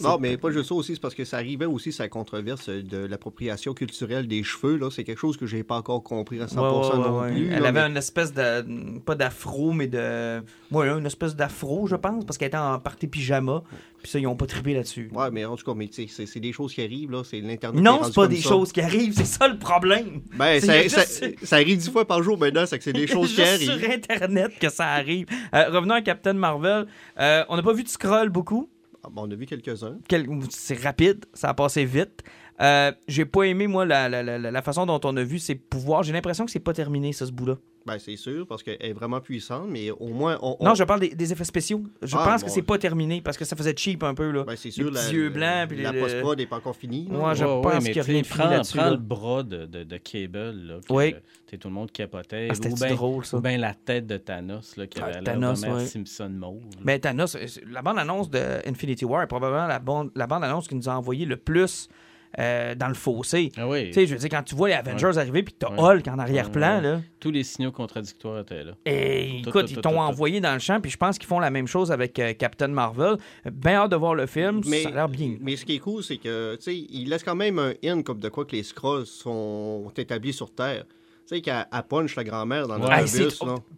[0.01, 2.99] Non, mais pas juste ça aussi, c'est parce que ça arrivait aussi, sa controverse de
[2.99, 4.77] l'appropriation culturelle des cheveux.
[4.77, 4.89] là.
[4.93, 7.33] C'est quelque chose que j'ai pas encore compris à 100% Ouais, ouais, non ouais.
[7.33, 7.47] plus.
[7.53, 8.99] Elle là, avait mais- une espèce de.
[9.01, 10.41] Pas d'afro, mais de.
[10.71, 13.65] Ouais, une espèce d'afro, je pense, parce qu'elle était en partie pyjama.
[14.09, 15.11] Puis ça, ils ont pas trippé là-dessus.
[15.13, 17.23] Ouais, mais en tout cas, mais c'est- c'est des choses qui arrivent, là.
[17.25, 17.83] C'est l'Internet.
[17.85, 18.49] Non, c'est pas des ça.
[18.49, 20.23] choses qui arrivent, c'est ça le problème.
[20.35, 23.07] Ben, ça, juste- ça- ça arrive dix fois par jour maintenant, c'est que c'est des
[23.07, 23.71] choses qui arrivent.
[23.79, 25.27] sur Internet que ça arrive.
[25.55, 26.87] Euh, revenons à Captain Marvel.
[27.21, 28.71] Euh, on n'a pas vu de scroll beaucoup.
[29.05, 29.99] Ah, bon, on a vu quelques-uns.
[30.09, 32.23] Quel- C'est rapide, ça a passé vite.
[32.63, 35.55] Euh, J'ai pas aimé, moi, la, la- la- la façon dont on a vu ses
[35.55, 36.03] pouvoirs.
[36.03, 37.59] J'ai l'impression que c'est pas terminé, ça, ce bout-là.
[37.89, 40.39] Ben, c'est sûr, parce qu'elle est vraiment puissante, mais au moins.
[40.43, 41.83] On, on- Non, je parle des, des effets spéciaux.
[42.03, 42.47] Je Ah, pense bon.
[42.47, 44.45] que c'est pas terminé parce que ça faisait cheap un peu, là.
[44.45, 47.09] Ben, c'est les sûr, petits yeux blancs, puis la les- post-prod n'est pas encore finie.
[47.11, 47.19] là.
[47.19, 48.91] Ouais, je Ouais, pense ouais, qu'il y a mais rien prends, là-dessus, prends là.
[48.93, 51.15] le bras de, de, de Cable, là, que Oui.
[51.15, 51.21] tu
[51.51, 52.49] sais, tout le monde capotait.
[52.51, 53.37] Ah, c'était ou bien drôle, ça?
[53.37, 55.87] ou bien la tête de Thanos, là, qui Ah, avait Thanos, ouais.
[55.87, 56.63] Simpson mauve.
[56.77, 56.81] là.
[56.85, 60.75] Ben, Thanos, euh, la bande-annonce de Infinity War est probablement la, bande- la bande-annonce qui
[60.75, 61.89] nous a envoyé le plus
[62.39, 63.51] euh, dans le fossé.
[63.57, 65.59] Ah oui, Tu sais, je veux dire, quand tu vois les Avengers arriver puis que
[65.59, 65.97] t'as Ouais.
[65.99, 66.93] Hulk en arrière-plan, Ouais, ouais.
[66.97, 68.73] là, tous les signaux contradictoires étaient là.
[68.87, 71.41] et Tout, écoute, tout, ils t'ont envoyé dans le champ, puis je pense qu'ils font
[71.41, 73.17] la même chose avec euh, Captain Marvel.
[73.51, 75.37] Bien hâte de voir le film, Mais, ça a l'air bien.
[75.41, 78.03] mais ce qui est cool, c'est que, tu sais, il laisse quand même un hint
[78.03, 80.85] comme de quoi que les Skrulls sont établis sur Terre.
[81.29, 83.05] Tu sais, qu'elle elle punch la grand-mère dans Ouais.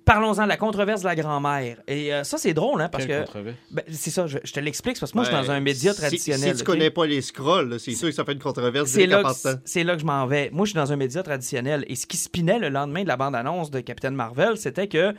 [0.05, 1.79] Parlons-en de la controverse de la grand-mère.
[1.89, 3.51] Et euh, ça, c'est drôle, hein, parce Quelle que...
[3.73, 5.93] Ben, c'est ça, je, je te l'explique, parce que moi, je suis dans un média
[5.93, 6.53] traditionnel.
[6.53, 9.23] Si, tu connais pas les Skrulls, là, c'est sûr que ça fait une controverse là,
[9.65, 10.51] c'est là que je m'en vais.
[10.53, 11.85] Moi, je suis dans un média traditionnel.
[11.89, 15.13] Et ce qui spinait le lendemain de la bande-annonce de Captain Marvel, c'était que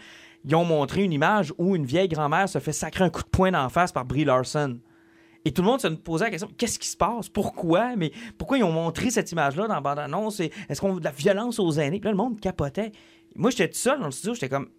[0.46, 3.28] ils ont montré une image où une vieille grand-mère se fait sacrer un coup de
[3.28, 4.80] poing d'en face par Brie Larson.
[5.46, 7.28] Et tout le monde se posait la question qu'est-ce qui se passe?
[7.30, 7.96] Pourquoi?
[7.96, 10.40] Mais pourquoi ils ont montré cette image-là dans la bande-annonce?
[10.40, 12.00] Est-ce qu'on veut de la violence aux aînés?
[12.00, 12.92] Puis là, le monde capotait.
[13.36, 14.34] Moi, j'étais tout seul dans le studio.
[14.36, 14.70] J'étais comme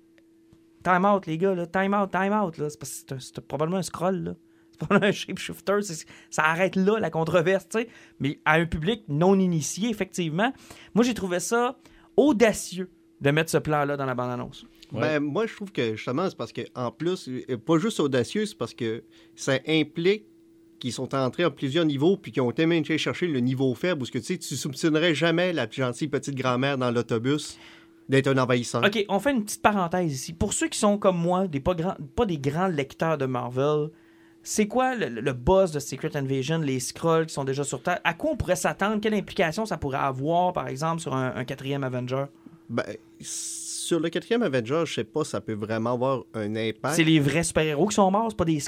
[0.84, 1.54] time out, les gars.
[1.54, 1.66] Là.
[1.66, 2.58] Time out, time out.
[2.58, 2.70] Là.
[2.70, 4.22] C'est, parce que c'est un- c'est probablement un scroll.
[4.22, 4.34] Là.
[4.70, 5.82] C'est pas un shapeshifter.
[5.82, 7.68] c'est- ça arrête là, la controverse.
[7.68, 7.88] tu sais.
[8.20, 10.52] Mais à un public non initié, effectivement,
[10.94, 11.76] moi, j'ai trouvé ça
[12.16, 14.64] audacieux de mettre ce plan-là dans la bande-annonce.
[14.92, 15.00] Ouais.
[15.00, 18.44] Ben, moi, je trouve que justement, c'est parce que en plus, euh, pas juste audacieux,
[18.46, 20.26] c'est parce que ça implique
[20.82, 24.00] qu'ils sont entrés à plusieurs niveaux puis qu'ils ont été même chercher le niveau faible
[24.00, 27.56] parce que tu sais, tu soupçonnerais jamais la gentille petite grand-mère dans l'autobus
[28.08, 28.82] d'être un envahissant.
[28.84, 30.32] OK, on fait une petite parenthèse ici.
[30.32, 33.90] Pour ceux qui sont comme moi, des pas, grands, pas des grands lecteurs de Marvel,
[34.42, 38.00] c'est quoi le, le boss de Secret Invasion, les Skrulls qui sont déjà sur Terre?
[38.02, 39.00] À quoi on pourrait s'attendre?
[39.00, 42.24] Quelle implication ça pourrait avoir, par exemple, sur un, un quatrième Avenger?
[42.68, 42.84] Ben,
[43.92, 46.94] sur le quatrième Avenger, je sais pas, ça peut vraiment avoir un impact.
[46.94, 48.58] C'est les vrais super-héros qui sont morts, c'est pas des?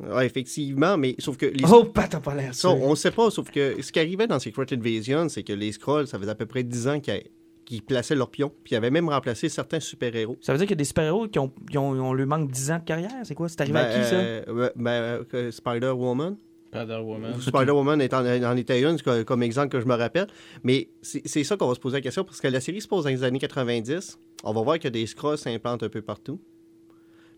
[0.00, 2.82] Ouais, effectivement, mais sauf que les Oh, pas t'as pas l'air Ça, sûr.
[2.82, 6.08] on sait pas, sauf que ce qui arrivait dans Secret Invasion, c'est que les Skrulls,
[6.08, 9.08] ça faisait à peu près 10 ans qu'ils plaçaient leurs pions, puis ils avaient même
[9.08, 10.36] remplacé certains super-héros.
[10.40, 12.50] Ça veut dire qu'il y a des super-héros qui ont, qui ont, on lui manque
[12.50, 13.10] 10 ans de carrière?
[13.22, 13.48] C'est quoi?
[13.48, 14.16] C'est arrivé à Ben, qui, ça?
[14.16, 16.36] euh, ben, euh, que Spider-Woman.
[16.74, 17.40] Spider-Woman.
[17.40, 20.26] Spider-Woman est en, en était une, comme exemple que je me rappelle.
[20.62, 22.88] Mais c'est c'est ça qu'on va se poser la question, parce que la série se
[22.88, 24.18] pose dans les années 90.
[24.44, 26.40] On va voir que des Skrulls s'implantent un peu partout.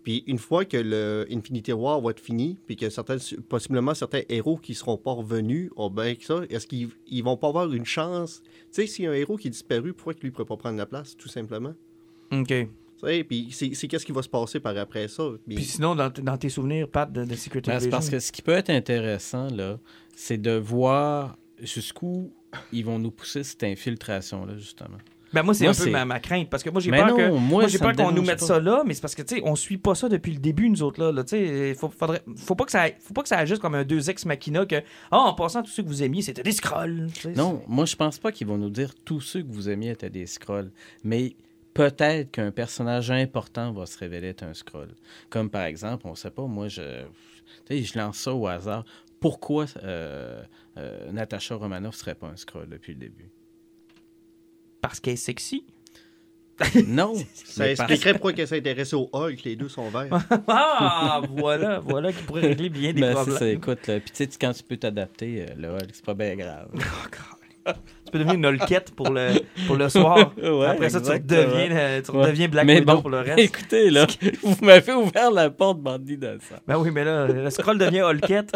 [0.03, 3.16] Puis une fois que le Infinity War va être fini, puis que certains,
[3.49, 7.49] possiblement certains héros qui seront pas revenus, oh ben ça, est-ce qu'ils ils vont pas
[7.49, 8.40] avoir une chance?
[8.44, 10.46] Tu sais, s'il y a un héros qui est disparu, pourquoi que lui ne pourrait
[10.46, 11.75] pas prendre la place, tout simplement?
[12.31, 12.55] OK.
[13.02, 15.24] Puis c'est c'est qu'est-ce qui va se passer par après ça?
[15.46, 17.90] Puis- sinon, dans, dans tes souvenirs, Pat, de, de Secret Ben, Invasion?
[17.90, 19.78] parce que ce qui peut être intéressant, là,
[20.14, 22.32] c'est de voir jusqu'où
[22.72, 24.98] ils vont nous pousser cette infiltration-là, justement.
[25.32, 26.48] Ben moi, c'est un peu ma, ma crainte.
[26.48, 27.28] Parce que moi, j'ai Mais peur non, que.
[27.30, 28.46] moi, Moi, j'ai peur qu'on nous mette pas.
[28.46, 30.70] ça là, mais c'est parce que, tu sais, on suit pas ça depuis le début,
[30.70, 31.12] nous autres, là.
[31.12, 33.74] là tu sais, faut, faudrait, faut, pas que ça, faut pas que ça agisse comme
[33.74, 34.76] un deux ex machina que,
[35.11, 37.09] ah, en passant, tous ceux que vous aimiez, c'était des scrolls.
[37.35, 40.11] Non, moi, je pense pas qu'ils vont nous dire tous ceux que vous aimiez étaient
[40.11, 40.70] des scrolls.
[41.02, 41.35] Mais
[41.77, 44.89] peut-être qu'un personnage important va se révéler être un scroll.
[45.31, 47.03] Comme par exemple, on sait pas, moi, je,
[47.67, 48.85] tu sais, je lance ça au hasard.
[49.21, 50.43] Pourquoi euh,
[50.77, 53.31] euh, Natasha Romanoff serait pas un scroll depuis le début?
[54.81, 55.65] Parce qu'elle est sexy.
[56.87, 57.12] Non!
[57.35, 60.09] ça expliquerait pourquoi qu'elle s'intéresse au Hulk, les deux sont verts.
[60.49, 63.39] ah, voilà, voilà qui pourrait régler bien des Ben, problèmes.
[63.39, 66.15] ça, écoute, là, puis tu sais, quand tu peux t'adapter, euh, le Hulk, c'est pas
[66.15, 66.71] bien grave.
[68.05, 69.31] Tu peux devenir une holquette pour le,
[69.66, 70.33] pour le soir.
[70.42, 72.22] Ouais, Après ça, tu euh, tu Ouais.
[72.24, 73.38] redeviens Black mais Widow bon, pour le reste.
[73.38, 74.07] écoutez, là,
[74.42, 76.55] vous m'avez ouvert la porte, bandit d'innocent.
[76.66, 78.52] Ben oui, mais là, le scroll devient Hulkette,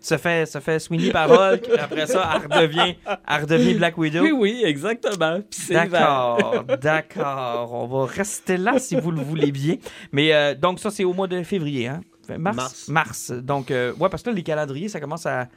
[0.00, 2.94] se fait, se fait swingy par Hulk, après ça, elle redevient,
[3.26, 4.22] elle redevient Black Widow.
[4.22, 5.38] Oui, oui, exactement.
[5.70, 7.70] D'accord, d'accord.
[7.72, 9.76] On va rester là si vous le voulez bien.
[10.12, 12.00] Mais euh, donc, ça, c'est au mois de février, hein?
[12.38, 12.56] Mars?
[12.56, 12.88] Mars.
[12.88, 13.32] Mars.
[13.32, 15.48] Donc, euh, ouais, parce que là, les calendriers, ça commence à,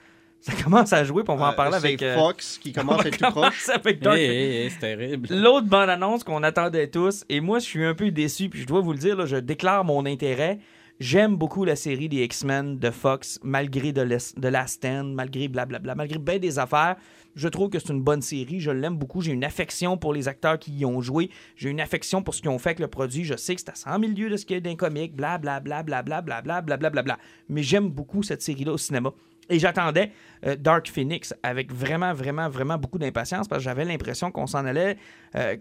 [0.44, 2.02] ça commence à jouer, puis on va en Euh, parler c'est avec.
[2.04, 3.70] euh, Fox qui commence à être tout proche.
[3.70, 4.28] avec Hey, Dark hey,
[4.64, 5.28] hey, c'est terrible.
[5.32, 8.68] L'autre bonne annonce qu'on attendait tous, et moi je suis un peu déçu, puis je
[8.68, 10.60] dois vous le dire, là, je déclare mon intérêt.
[11.00, 15.96] J'aime beaucoup la série des X-Men de Fox, malgré de, de Last Stand, malgré blablabla,
[15.96, 16.96] malgré bien des affaires.
[17.36, 19.20] Je trouve que c'est une bonne série, je l'aime beaucoup.
[19.22, 21.32] J'ai une affection pour les acteurs qui y ont joué.
[21.56, 23.24] J'ai une affection pour ce qu'ils ont fait avec le produit.
[23.24, 25.16] Je sais que c'est à 100 000 lieues de ce qu'il y a d'un comique,
[25.16, 27.18] blablabla, blablabla, blablabla, bla.
[27.50, 29.12] Mais j'aime beaucoup cette série-là au cinéma.
[29.50, 30.12] Et j'attendais
[30.46, 34.66] euh, Dark Phoenix avec vraiment, vraiment, vraiment beaucoup d'impatience parce que j'avais l'impression qu'on s'en
[34.66, 34.98] allait,
[35.36, 35.58] euh,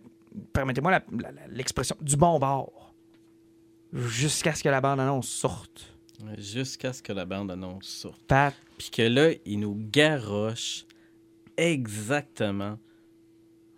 [0.53, 1.01] permettez-moi
[1.49, 2.95] l'expression, du bon bord.
[3.92, 5.95] Jusqu'à ce que la bande-annonce sorte.
[6.38, 8.23] Jusqu'à ce que la bande-annonce sorte.
[8.27, 10.87] Pat, Puis que là, il nous garoche
[11.57, 12.79] exactement.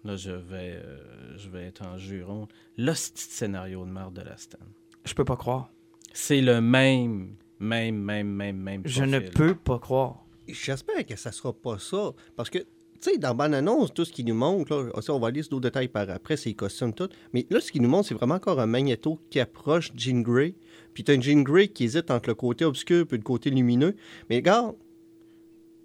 [0.05, 2.47] Là, je vais, euh, je vais être en juron.
[2.77, 4.59] L'hostie scénario de marde de la Stan.
[5.05, 5.71] je peux pas croire.
[6.12, 8.83] C'est le même, même, même, même, même.
[8.85, 10.24] Je ne peux pas croire.
[10.46, 12.12] J'espère que ça sera pas ça.
[12.37, 12.66] Parce que, tu
[13.00, 15.88] sais, dans Bonne Annonce, tout ce qui nous montre, là, on va lire d'autres détails
[15.88, 17.09] par après, c'est les costumes, tout.
[17.33, 20.55] Mais là, ce qui nous montre, c'est vraiment encore un magnéto qui approche Jean Grey.
[20.92, 23.96] Puis t'as une Jean Grey qui hésite entre le côté obscur et le côté lumineux.
[24.29, 24.77] Mais regarde,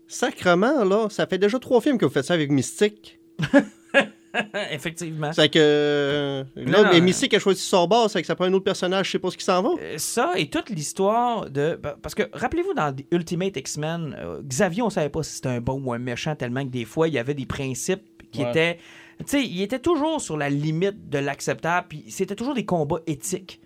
[0.08, 3.20] sacrement, là, ça fait déjà trois films que vous faites ça avec Mystique.
[4.72, 5.32] Effectivement.
[5.34, 5.60] C'est que.
[5.60, 8.54] euh, Non, Là, non, mais Mystique a choisi son bord, c'est que ça prend un
[8.54, 9.70] autre personnage, je sais pas ce qui s'en va.
[9.82, 11.76] Euh, Ça et toute l'histoire de.
[11.76, 15.50] pa- Parce que rappelez-vous dans The Ultimate X-Men, euh, Xavier, on savait pas si c'était
[15.50, 18.44] un bon ou un méchant, tellement que des fois, il y avait des principes qui
[18.44, 18.50] Ouais.
[18.50, 18.78] étaient.
[19.20, 23.02] Tu sais, il était toujours sur la limite de l'acceptable, puis c'était toujours des combats
[23.08, 23.60] éthiques.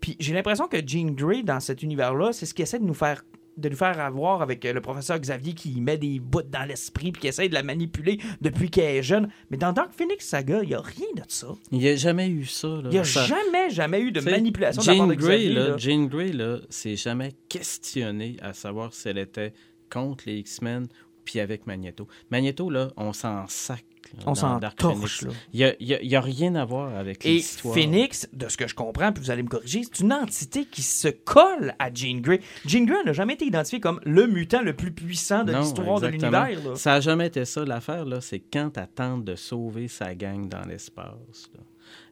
[0.00, 2.94] Puis j'ai l'impression que Jean Grey, dans cet univers-là, c'est ce qu'il essaie de nous
[2.94, 3.22] faire
[3.56, 7.12] de nous faire avoir avec euh, le professeur Xavier qui met des bouts dans l'esprit
[7.12, 9.28] puis qui essaie de la manipuler depuis qu'elle est jeune.
[9.50, 11.48] Mais dans Dark Phoenix Saga, il n'y a rien de ça.
[11.70, 12.68] Il n'y a jamais eu ça.
[12.68, 12.82] Là.
[12.84, 15.36] Il n'y a Ça- jamais, jamais eu de manipulation de la part Jane de Grey,
[15.38, 15.52] Xavier.
[15.54, 15.76] là, là.
[15.76, 19.52] Jane Grey, là, s'est jamais questionnée à savoir si elle était
[19.90, 20.86] contre les X-Men
[21.24, 22.08] puis avec Magneto.
[22.30, 23.84] Magneto, là, on s'en sac.
[24.16, 25.20] Là, On s'en torche.
[25.20, 25.36] Phoenix.
[25.52, 27.40] Il n'y a, rien à voir avec Et.
[27.40, 30.82] Phoenix, de ce que je comprends, puis vous allez me corriger, c'est une entité qui
[30.82, 32.40] se colle à Jean Grey.
[32.66, 36.08] Jean Grey n'a jamais été identifié comme le mutant le plus puissant de l'histoire de
[36.08, 36.76] l'univers.
[36.76, 38.20] Ça n'a jamais été ça l'affaire, là.
[38.20, 41.50] C'est quand elle tente de sauver sa gang dans l'espace.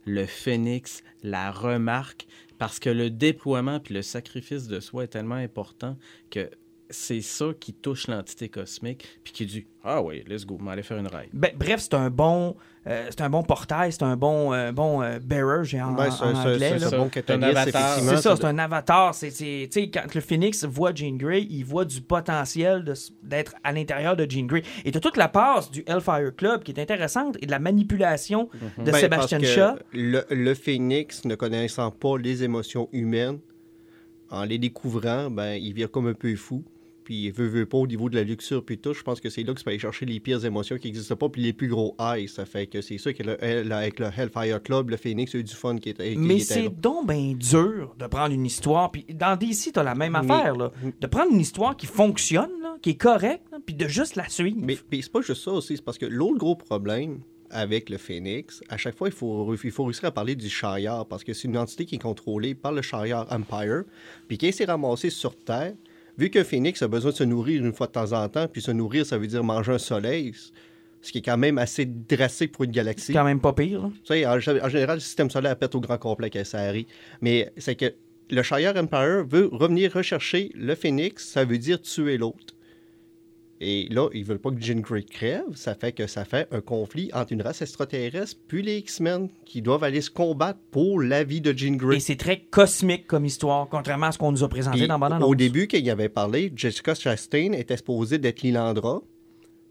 [0.05, 5.35] Le phénix la remarque parce que le déploiement puis le sacrifice de soi est tellement
[5.35, 5.97] important
[6.29, 6.49] que
[6.91, 10.71] c'est ça qui touche l'entité cosmique puis qui dit Ah oui, let's go, on va
[10.71, 11.29] aller faire une ride.
[11.33, 12.55] Ben, bref, c'est un bon,
[12.87, 16.07] euh, c'est un bon portail, c'est un bon, euh, bon euh, bearer, j'ai en, Ben,
[16.07, 16.79] en c'est un- anglais.
[16.79, 17.09] c'est bon
[17.43, 17.99] avatar.
[17.99, 19.13] C'est ça, c'est un avatar.
[19.13, 19.29] C'est,
[19.71, 22.83] tu quand le Phoenix voit Jean Grey, il voit du potentiel
[23.23, 24.63] d'être à l'intérieur de Jean Grey.
[24.83, 28.49] Et t'as toute la passe du Hellfire Club qui est intéressante et de la manipulation
[28.79, 29.75] de Ben, Sebastian Shaw.
[29.93, 33.39] Le, le phénix, ne connaissant pas les émotions humaines,
[34.31, 36.63] en les découvrant, ben, il vire comme un peu fou.
[37.09, 38.93] Puis il veut, veut pas au niveau de la luxure puis tout.
[38.93, 41.15] Je pense que c'est là que tu peux aller chercher les pires émotions qui n'existent
[41.15, 42.27] pas puis les plus gros highs.
[42.27, 45.39] Ça fait que c'est sûr que le- elle- avec le Hellfire Club, le phénix a
[45.39, 48.91] eu du fun qui était, qui Mais c'est donc bien dur de prendre une histoire.
[48.91, 50.55] Puis dans DC, t'as la même Mais- affaire.
[50.55, 54.29] Là, de prendre une histoire qui fonctionne, là, qui est correcte, puis de juste la
[54.29, 54.57] suivre.
[54.61, 57.97] Mais, mais c'est pas juste ça aussi, c'est parce que l'autre gros problème, avec le
[57.97, 61.33] Phoenix, à chaque fois, il faut, il faut réussir à parler du Shire parce que
[61.33, 63.85] c'est une entité qui est contrôlée par le Shire Empire.
[64.27, 65.73] Puis quand il s'est ramassé sur Terre,
[66.19, 68.61] vu qu'un Phoenix a besoin de se nourrir une fois de temps en temps, puis
[68.61, 70.33] se nourrir, ça veut dire manger un soleil,
[71.01, 73.13] ce qui est quand même assez drastique pour une galaxie.
[73.13, 73.83] Quand même pas pire.
[73.83, 73.89] là.
[74.03, 76.87] Tu sais, en, en général, le système solaire pète au grand complet quand ça arrive.
[77.21, 77.93] Mais c'est que
[78.29, 82.53] le Shire Empire veut revenir rechercher le Phoenix, ça veut dire tuer l'autre.
[83.61, 86.61] Et là, ils veulent pas que Jean Grey crève, ça fait que ça fait un
[86.61, 91.25] conflit entre une race extraterrestre puis les X-Men qui doivent aller se combattre pour la
[91.25, 91.97] vie de Jean Grey.
[91.97, 94.97] Et c'est très cosmique comme histoire, contrairement à ce qu'on nous a présenté Puis, dans
[94.97, 95.23] Banane.
[95.23, 99.01] au début, quand il avait parlé, Jessica Chastain était supposée d'être Lilandra.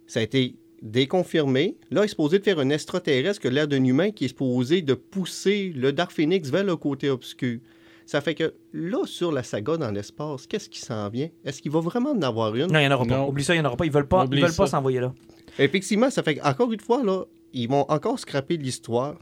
[0.07, 1.79] Ça a été déconfirmé.
[1.91, 4.83] Là, il est supposé de faire un extraterrestre que l'air d'un humain qui est supposé
[4.83, 7.59] de pousser le Dark Phoenix vers le côté obscur.
[8.09, 11.29] Ça fait que là, sur la saga dans l'espace, qu'est-ce qui s'en vient?
[11.45, 12.73] Est-ce qu'il va vraiment en avoir une?
[12.73, 13.19] Non, il n'y en aura pas.
[13.19, 13.29] Non.
[13.29, 13.85] Oublie ça, il n'y en aura pas.
[13.85, 14.79] Ils veulent pas, Oublie ils veulent pas ça.
[14.79, 15.13] s'envoyer là.
[15.59, 19.19] Effectivement, ça fait que, encore une fois, là, ils vont encore scraper l'histoire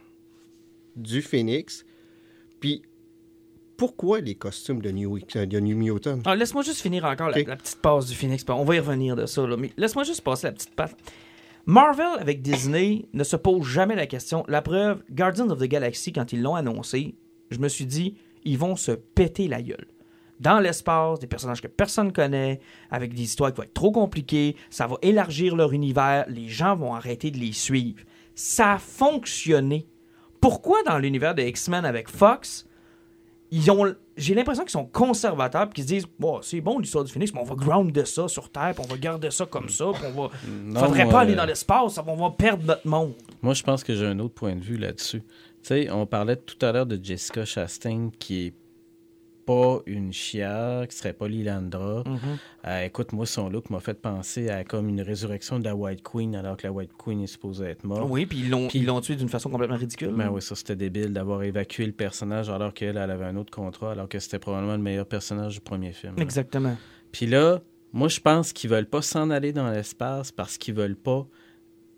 [0.94, 1.84] du Phoenix.
[2.60, 2.82] Puis,
[3.76, 6.20] pourquoi les costumes de New, de New Mutant?
[6.24, 8.44] Ah, laisse-moi juste finir encore la petite passe du Phoenix.
[8.48, 9.44] On va y revenir de ça.
[9.44, 9.56] Là.
[9.56, 10.94] Mais laisse-moi juste passer la petite passe.
[11.64, 14.44] Marvel avec Disney ne se pose jamais la question.
[14.46, 17.16] La preuve, Guardians of the Galaxy, quand ils l'ont annoncé,
[17.50, 18.14] je me suis dit,
[18.46, 19.86] ils vont se péter la gueule.
[20.40, 24.56] Dans l'espace, des personnages que personne connaît, avec des histoires qui vont être trop compliquées,
[24.70, 28.02] ça va élargir leur univers, les gens vont arrêter de les suivre.
[28.34, 29.86] Ça a fonctionné.
[30.40, 32.66] Pourquoi dans l'univers de X-Men avec Fox,
[33.50, 37.12] ils ont j'ai l'impression qu'ils sont conservateurs qu'ils se disent bon c'est bon l'histoire du
[37.12, 39.68] Phoenix mais on va ground de ça sur terre puis on va garder ça comme
[39.68, 40.30] ça puis on va
[40.64, 43.62] Non, faudrait moi, pas aller euh, dans l'espace on va perdre notre monde Moi, je
[43.62, 45.22] pense que j'ai un autre point de vue là-dessus.
[45.66, 48.54] Sais, on parlait tout à l'heure de Jessica Chastain, qui est
[49.46, 52.04] pas une chia, qui serait pas Lilandra.
[52.68, 56.04] Euh, écoute, moi, son look m'a fait penser à comme une résurrection de la White
[56.04, 58.06] Queen, alors que la White Queen est supposée être morte.
[58.08, 60.54] oui puis ils l'ont Puis- ils l'ont tué d'une façon complètement ridicule Ben oui, ça
[60.54, 64.20] c'était débile d'avoir évacué le personnage alors qu'elle elle avait un autre contrat, alors que
[64.20, 66.14] c'était probablement le meilleur personnage du premier film.
[66.16, 66.22] là.
[66.22, 66.76] exactement
[67.10, 67.60] Puis là,
[67.92, 71.26] moi je pense qu'ils veulent pas s'en aller dans l'espace parce qu'ils veulent pas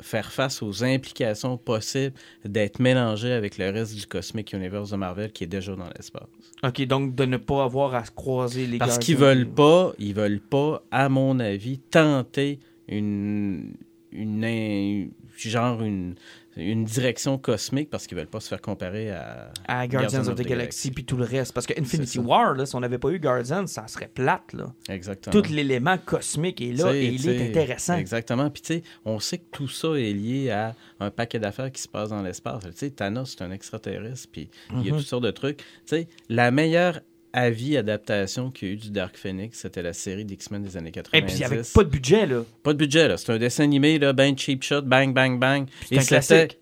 [0.00, 5.32] faire face aux implications possibles d'être mélangés avec le reste du Cosmic Universe de Marvel
[5.32, 6.28] qui est déjà dans l'espace.
[6.62, 10.14] ok donc de ne pas avoir à se croiser les Parce qu'ils veulent pas, ils
[10.14, 13.74] veulent pas, à mon avis, tenter une,
[14.12, 16.14] une, genre une,
[16.62, 20.42] une direction cosmique parce qu'ils veulent pas se faire comparer à, à Guardians of the
[20.46, 22.18] Galaxy puis tout le reste parce que Infinity.
[22.18, 25.40] War là, si on n'avait pas eu Guardians ça serait plate là Exactement.
[25.42, 28.50] tout l'élément cosmique est là T'sais, et il t'sais, est intéressant Exactement.
[28.50, 31.80] Puis, tu sais, on sait que tout ça est lié à un paquet d'affaires qui
[31.82, 32.62] se passe dans l'espace.
[32.64, 34.98] Tu sais, Thanos, c'est un extraterrestre, puis il y a Mhm.
[34.98, 35.58] toutes sortes de trucs.
[35.58, 37.00] Tu sais, la meilleure
[37.40, 40.92] avis adaptation qu'il y a eu du Dark Phoenix, c'était la série d'X-Men des années
[40.92, 41.18] 90.
[41.18, 43.16] et puis avec pas de budget là Pas de budget, là.
[43.16, 45.66] C'est un dessin animé, là, ben cheap shot, bang, bang, bang.
[45.88, 46.14] c'est Et un c'était...
[46.16, 46.58] classique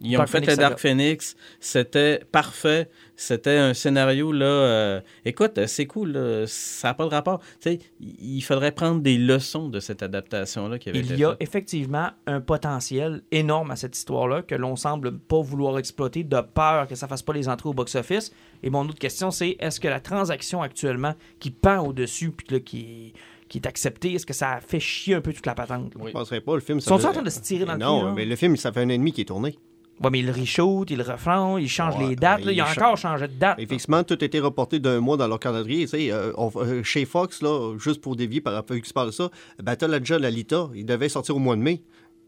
[0.00, 0.78] Ils ont Dark fait Phoenix le Dark.
[0.78, 1.36] Phoenix.
[1.60, 2.90] C'était parfait.
[3.16, 4.44] C'était un scénario, là.
[4.44, 6.12] euh, écoute, c'est cool.
[6.12, 6.44] là.
[6.46, 7.38] Ça n'a pas de rapport.
[7.60, 11.24] Tu sais, il faudrait prendre des leçons de cette adaptation-là qui avait été Il y
[11.24, 11.36] a faite.
[11.40, 16.86] effectivement un potentiel énorme à cette histoire-là que l'on semble pas vouloir exploiter de peur
[16.86, 18.32] que ça fasse pas les entrées au box-office.
[18.62, 22.60] Et mon autre question, c'est est-ce que la transaction actuellement qui pend au-dessus puis là,
[22.60, 22.80] qui,
[23.14, 25.94] est, qui est acceptée, est-ce que ça fait chier un peu toute la patente?
[25.94, 26.04] là?
[26.06, 26.80] Je penserais pas, le film...
[26.80, 28.72] ça Sont-ils en train de se tirer dans le Non, pied, mais le film, ça
[28.72, 29.56] fait un ennemi qui est tourné.
[30.02, 32.44] Ouais, mais il reshoot, il refranc, il change Ouais, les dates.
[32.44, 32.52] là.
[32.52, 33.58] il il a cha- encore changé de date.
[33.58, 35.82] Effectivement, tout a été reporté d'un mois dans leur calendrier.
[35.84, 38.88] Tu sais, euh, on- euh, chez Fox, là, juste pour dévier par rapport à qui
[38.88, 39.30] se parle de ça,
[39.62, 41.82] Battle Angel Alita, il devait sortir au mois de mai.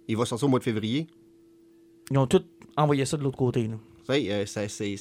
[0.09, 1.07] Il va sortir au mois de février.
[2.11, 2.43] Ils ont tous
[2.77, 3.67] envoyé ça de l'autre côté.
[3.69, 3.75] là.
[4.11, 4.97] Euh, ça, c'est,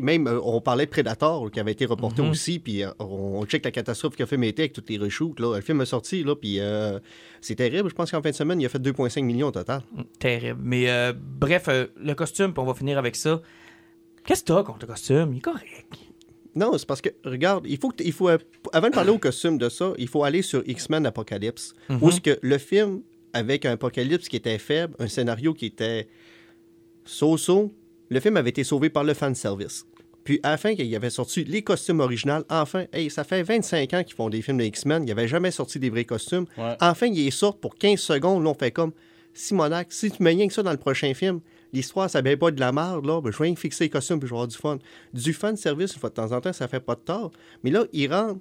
[0.00, 2.30] même, euh, on parlait de Predator, qui avait été reporté Mhm.
[2.30, 5.38] aussi, puis euh, on, on check la catastrophe qu'a fait été avec toutes les reshoots.
[5.40, 5.56] Là.
[5.56, 6.58] Le film est sorti, là, puis
[7.40, 7.88] c'est terrible.
[7.88, 9.82] Je pense qu'en fin de semaine, il a fait 2,5 millions au total.
[10.18, 10.60] Terrible.
[10.62, 13.40] Mais euh, bref, le costume, puis on va finir avec ça.
[14.24, 15.32] Qu'est-ce que t'as contre le costume?
[15.32, 15.86] Il est correct.
[16.54, 18.38] Non, c'est parce que, regarde, il faut, il faut euh,
[18.72, 21.98] avant de parler au costume de ça, il faut aller sur X-Men Apocalypse, Mhm.
[22.00, 23.02] où est-ce que le film,
[23.34, 26.08] avec un apocalypse qui était faible, un scénario qui était
[27.04, 27.74] so-so,
[28.08, 29.86] le film avait été sauvé par le fanservice.
[30.24, 33.44] Puis, à la fin, qu'il y avait sorti les costumes originaux, enfin, hey, ça fait
[33.44, 36.04] 25 ans qu'ils font des films de X-Men, il n'y avait jamais sorti des vrais
[36.04, 36.46] costumes.
[36.58, 36.76] Ouais.
[36.80, 38.92] Enfin, ils les sortent pour 15 secondes, là, on fait comme,
[39.32, 41.40] Simonac, si tu mets rien que ça dans le prochain film,
[41.72, 44.18] l'histoire, ça ne pas de la merde, là, ben, je vais rien fixer les costumes,
[44.18, 44.78] puis je vais avoir du fun.
[45.12, 47.30] Du fan service, une fois de temps en temps, ça fait pas de tort.
[47.62, 48.40] Mais là, ils rentrent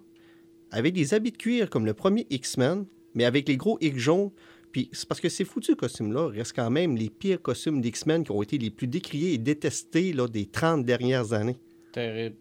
[0.72, 4.32] avec des habits de cuir comme le premier X-Men, mais avec les gros X jaunes.
[4.76, 8.32] Puis c'est parce que ces foutus costumes-là restent quand même les pires costumes d'X-Men qui
[8.32, 11.56] ont été les plus décriés et détestés là, des 30 dernières années.
[11.94, 12.36] Terrible.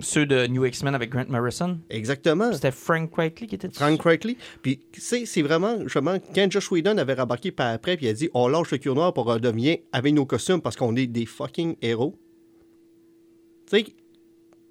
[0.00, 1.78] Ceux de New X-Men avec Grant Morrison.
[1.90, 2.50] Exactement.
[2.54, 3.78] C'était Frank Quitely qui était dessus.
[3.78, 4.38] Frank Crackley.
[4.62, 8.14] Puis, c'est c'est vraiment, justement, quand Josh Whedon avait rembarqué par après, puis il a
[8.14, 11.26] dit on lâche le cuir noir pour redevenir avec nos costumes parce qu'on est des
[11.26, 12.16] fucking héros.
[13.70, 13.86] Tu sais,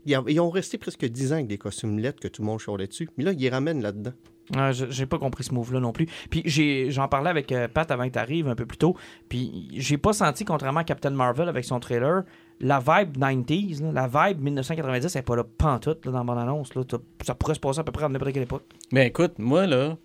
[0.07, 2.87] ils ont resté presque 10 ans avec des costumes lettres que tout le monde chialait
[2.87, 3.09] dessus.
[3.15, 4.13] Mais là, ils les ramènent là-dedans.
[4.55, 6.07] Ah, j'ai pas compris ce move-là non plus.
[6.29, 8.95] Puis j'en parlais avec euh, Pat avant que t'arrives un peu plus tôt.
[9.27, 12.23] Puis j'ai pas senti, contrairement à Captain Marvel avec son trailer,
[12.59, 16.37] la vibe 90s, là, la vibe 1990, elle est pas là pantoute là, dans mon
[16.37, 16.73] annonce.
[16.75, 16.83] Là.
[17.23, 18.65] Ça pourrait se passer à peu près à n'importe quelle époque.
[18.91, 19.97] Ben écoute, moi là,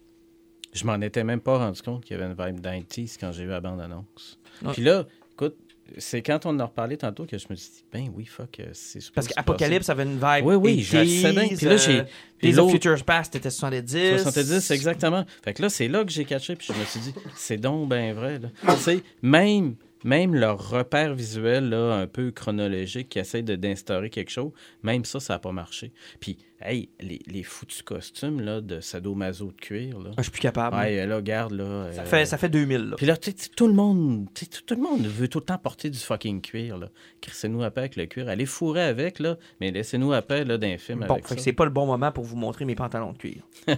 [0.72, 3.44] je m'en étais même pas rendu compte qu'il y avait une vibe 90s quand j'ai
[3.44, 4.38] vu la bande-annonce.
[4.62, 4.72] Ouais.
[4.72, 5.57] Puis là, écoute,
[5.99, 8.59] c'est quand on en a reparlé tantôt que je me suis dit, ben oui, fuck,
[8.61, 10.44] euh, c'est supposé Parce se qu'Apocalypse avait une vibe.
[10.47, 11.49] Oui, oui, je le 80s, sais bien.
[11.57, 12.05] Puis là, j'ai- euh,
[12.38, 14.18] puis Days of Futures Past, c'était 70.
[14.23, 15.25] 70, exactement.
[15.42, 17.88] Fait que là, c'est là que j'ai catché, puis je me suis dit, c'est donc
[17.88, 18.38] ben vrai.
[18.38, 18.49] Là.
[18.75, 24.31] Tu sais, même, même leur repère visuel, là, un peu chronologique, qui essaie d'instaurer quelque
[24.31, 25.92] chose, même ça, ça n'a pas marché.
[26.20, 30.11] Puis, hey, les, les foutus costumes là, de sadomaso de cuir, là.
[30.12, 30.77] Ah, je suis plus capable.
[30.77, 31.92] Ouais, là, regarde, là.
[31.92, 32.90] ça, euh, fait, ça fait 2000.
[32.90, 32.96] Là.
[32.96, 35.98] Puis là, tout le monde, tout, tout le monde veut tout le temps porter du
[35.98, 36.88] fucking cuir, là.
[37.20, 38.29] Crissez-nous à paix avec le cuir.
[38.29, 41.70] Allez fourrer avec, là, mais laissez-nous à paix, là, d'un film Bon, c'est pas le
[41.70, 43.42] bon moment pour vous montrer mes pantalons de cuir.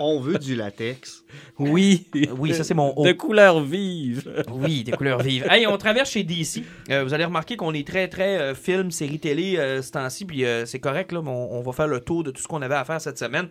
[0.00, 1.24] On veut du latex.
[1.58, 2.06] Oui.
[2.38, 3.04] Oui, ça c'est mon haut.
[3.04, 4.30] De couleur vive.
[4.52, 5.46] Oui, des couleurs vives.
[5.50, 6.62] Hey, on traverse chez DC.
[6.90, 10.24] Euh, vous allez remarquer qu'on est très, très euh, film, série télé euh, ce temps-ci,
[10.24, 12.48] puis euh, c'est correct, là, mais on, on va faire le tour de tout ce
[12.48, 13.48] qu'on avait à faire cette semaine.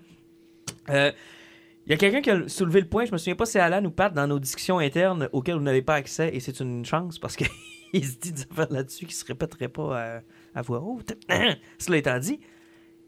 [0.89, 1.12] Euh,
[1.85, 3.83] Il y a quelqu'un qui a soulevé le point, je me souviens pas si Alan
[3.85, 7.17] ou Pat, dans nos discussions internes auxquelles vous n'avez pas accès, et c'est une chance
[7.17, 7.47] parce qu'il
[8.05, 10.21] se dit des affaires là-dessus qui se répéteraient pas à,
[10.53, 11.13] à voix haute.
[11.79, 12.39] Cela étant dit,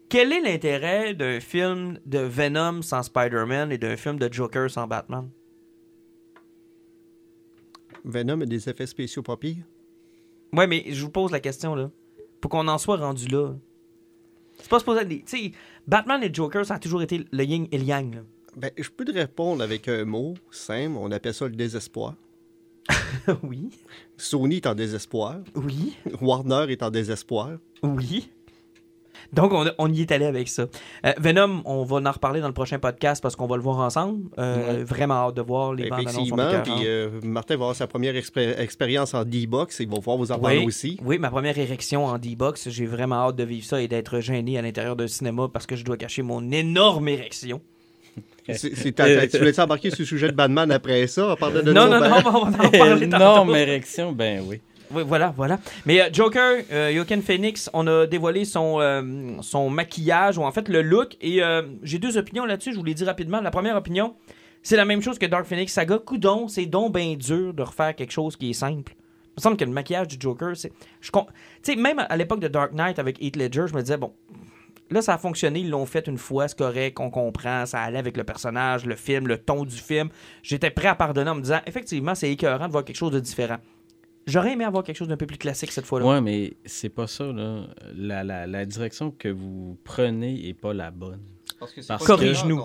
[0.08, 4.86] quel est l'intérêt d'un film de Venom sans Spider-Man et d'un film de Joker sans
[4.88, 5.30] Batman?
[8.04, 9.64] Venom a des effets spéciaux pas pires.
[10.52, 11.90] Ouais, mais je vous pose la question, là.
[12.40, 13.54] Pour qu'on en soit rendu là.
[14.62, 15.52] C'est pas supposé être des- Tu sais,
[15.86, 18.20] Batman et Joker, ça a toujours été le yin et le yang, là.
[18.56, 20.96] Ben, je peux te répondre avec un mot simple.
[20.98, 22.14] On appelle ça le désespoir.
[23.42, 23.68] oui.
[24.16, 25.38] Sony est en désespoir.
[25.54, 25.96] Oui.
[26.20, 27.52] Warner est en désespoir.
[27.82, 28.30] Oui.
[29.32, 30.66] Donc, on, on y est allé avec ça.
[31.06, 33.78] Euh, Venom, on va en reparler dans le prochain podcast parce qu'on va le voir
[33.78, 34.28] ensemble.
[34.38, 34.84] Euh, Ouais.
[34.84, 36.30] Vraiment hâte de voir les bandes annonces.
[36.64, 39.80] Puis euh, Martin va avoir sa première expé- expérience en D-Box.
[39.80, 40.98] Il va pouvoir vous en parler Oui, aussi.
[41.04, 44.58] oui, ma première érection en D-Box, j'ai vraiment hâte de vivre ça et d'être gêné
[44.58, 47.60] à l'intérieur d'un cinéma parce que je dois cacher mon énorme érection.
[48.48, 51.36] Tu voulais embarquer sur le sujet de Batman après ça?
[51.40, 53.02] On de Non, non, non, on va en parler.
[53.04, 54.60] Énorme érection, ben oui.
[54.92, 55.58] Voilà, voilà.
[55.86, 59.02] Mais euh, Joker, euh, Phoenix, on a dévoilé son, euh,
[59.40, 62.84] son maquillage, ou en fait le look, et euh, j'ai deux opinions là-dessus, je vous
[62.84, 63.40] les dis rapidement.
[63.40, 64.14] La première opinion,
[64.62, 65.98] c'est la même chose que Dark Phoenix Saga.
[65.98, 68.94] Coudon, c'est donc bien dur de refaire quelque chose qui est simple.
[69.24, 70.72] Il me semble que le maquillage du Joker, c'est...
[71.00, 71.10] Tu
[71.62, 74.12] sais, même à l'époque de Dark Knight avec Heath Ledger, je me disais, bon,
[74.90, 77.98] là, ça a fonctionné, ils l'ont fait une fois, c'est correct, on comprend, ça allait
[77.98, 80.10] avec le personnage, le film, le ton du film.
[80.42, 83.20] J'étais prêt à pardonner en me disant, effectivement, c'est écœurant de voir quelque chose de
[83.20, 83.56] différent.
[84.26, 86.06] J'aurais aimé avoir quelque chose d'un peu plus classique cette fois-là.
[86.06, 87.66] Ouais, mais c'est pas ça, là.
[87.96, 91.20] La, la, la direction que vous prenez est pas la bonne.
[91.58, 92.60] Parce que c'est Corrige-nous.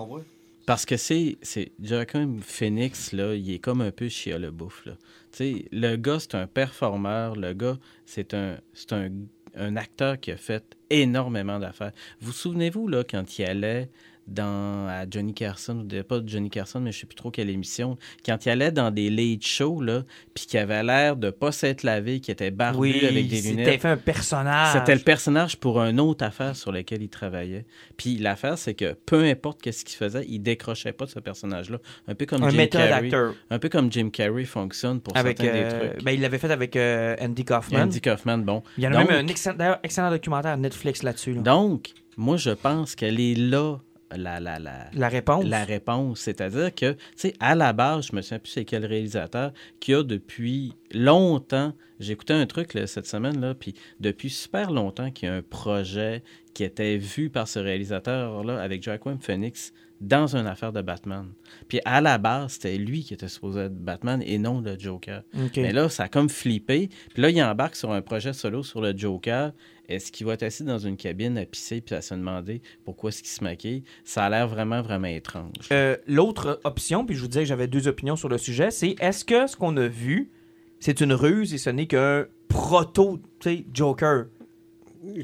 [0.66, 1.38] Parce que c'est.
[1.42, 4.92] c'est Joaquin Phoenix, là, il est comme un peu chien le bouffe, là.
[5.32, 7.36] Tu sais, le gars, c'est un performeur.
[7.36, 9.08] Le gars, c'est un, c'est un,
[9.56, 11.92] un acteur qui a fait énormément d'affaires.
[12.20, 13.90] Vous souvenez-vous, là, quand il allait
[14.28, 17.96] dans à Johnny Carson, ou pas Johnny Carson, mais je sais plus trop quelle émission,
[18.24, 20.02] quand il allait dans des late shows, là,
[20.34, 23.50] puis qu'il avait l'air de pas s'être lavé, qui était barbu Oui, avec des c'était
[23.56, 23.80] lunettes.
[23.82, 24.72] fait un personnage.
[24.74, 27.64] C'était le personnage pour une autre affaire sur laquelle il travaillait.
[27.96, 31.78] Puis l'affaire, c'est que peu importe qu'est-ce qu'il faisait, il décrochait pas de ce personnage-là.
[32.06, 32.92] Un peu comme un Jim Carrey.
[32.92, 33.34] acteur.
[33.50, 36.04] Un peu comme Jim Carrey fonctionne pour Avec, certains euh, des trucs.
[36.04, 37.82] ben, il l'avait fait avec euh, Andy Kaufman.
[37.82, 38.62] Andy Kaufman, bon.
[38.76, 41.34] Il y en a Donc- même un excellent, excellent documentaire Netflix là-dessus.
[41.34, 41.40] là.
[41.42, 43.76] Donc, moi, je pense qu'elle est là,
[44.16, 45.44] la, la, la, La réponse.
[45.44, 46.20] la réponse.
[46.20, 49.94] C'est-à-dire que, tu sais, à la base, je me souviens plus c'est quel réalisateur qui
[49.94, 55.10] a depuis longtemps, j'ai écouté un truc là, cette semaine, là, puis depuis super longtemps
[55.10, 56.22] qu'il y a un projet
[56.54, 61.26] qui était vu par ce réalisateur-là avec Joaquin Phoenix dans une affaire de Batman.
[61.66, 65.22] Puis à la base, c'était lui qui était supposé être Batman et non le Joker.
[65.36, 65.56] Ok.
[65.56, 66.88] Mais là, ça a comme flippé.
[67.12, 69.52] Puis là, il embarque sur un projet solo sur le Joker.
[69.88, 73.08] Est-ce qu'il va être assis dans une cabine à pisser puis à se demander pourquoi
[73.08, 73.82] est-ce qu'il se maquille?
[74.04, 75.68] Ça a l'air vraiment, vraiment étrange.
[75.72, 78.94] Euh, L'autre option, puis je vous disais que j'avais deux opinions sur le sujet, c'est
[79.00, 80.30] est-ce que ce qu'on a vu,
[80.80, 84.26] c'est une ruse et ce n'est qu'un proto, tu Joker.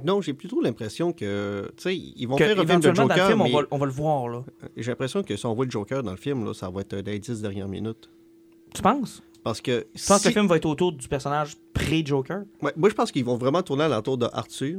[0.05, 3.43] Non, j'ai plutôt l'impression que, tu sais, ils vont Que faire dans le Joker, film,
[3.43, 4.45] mais on, va, on va le voir, là.
[4.77, 6.95] j'ai l'impression que si on voit le Joker dans le film, là, ça va être
[6.97, 8.09] dans les 10 dernières minutes.
[8.73, 9.23] Tu penses?
[9.43, 9.85] Parce que.
[9.95, 12.45] Je pense si- que le film va être autour du personnage pré-Joker?
[12.63, 14.79] Ouais, moi, je pense qu'ils vont vraiment tourner à l'entour de Arthur.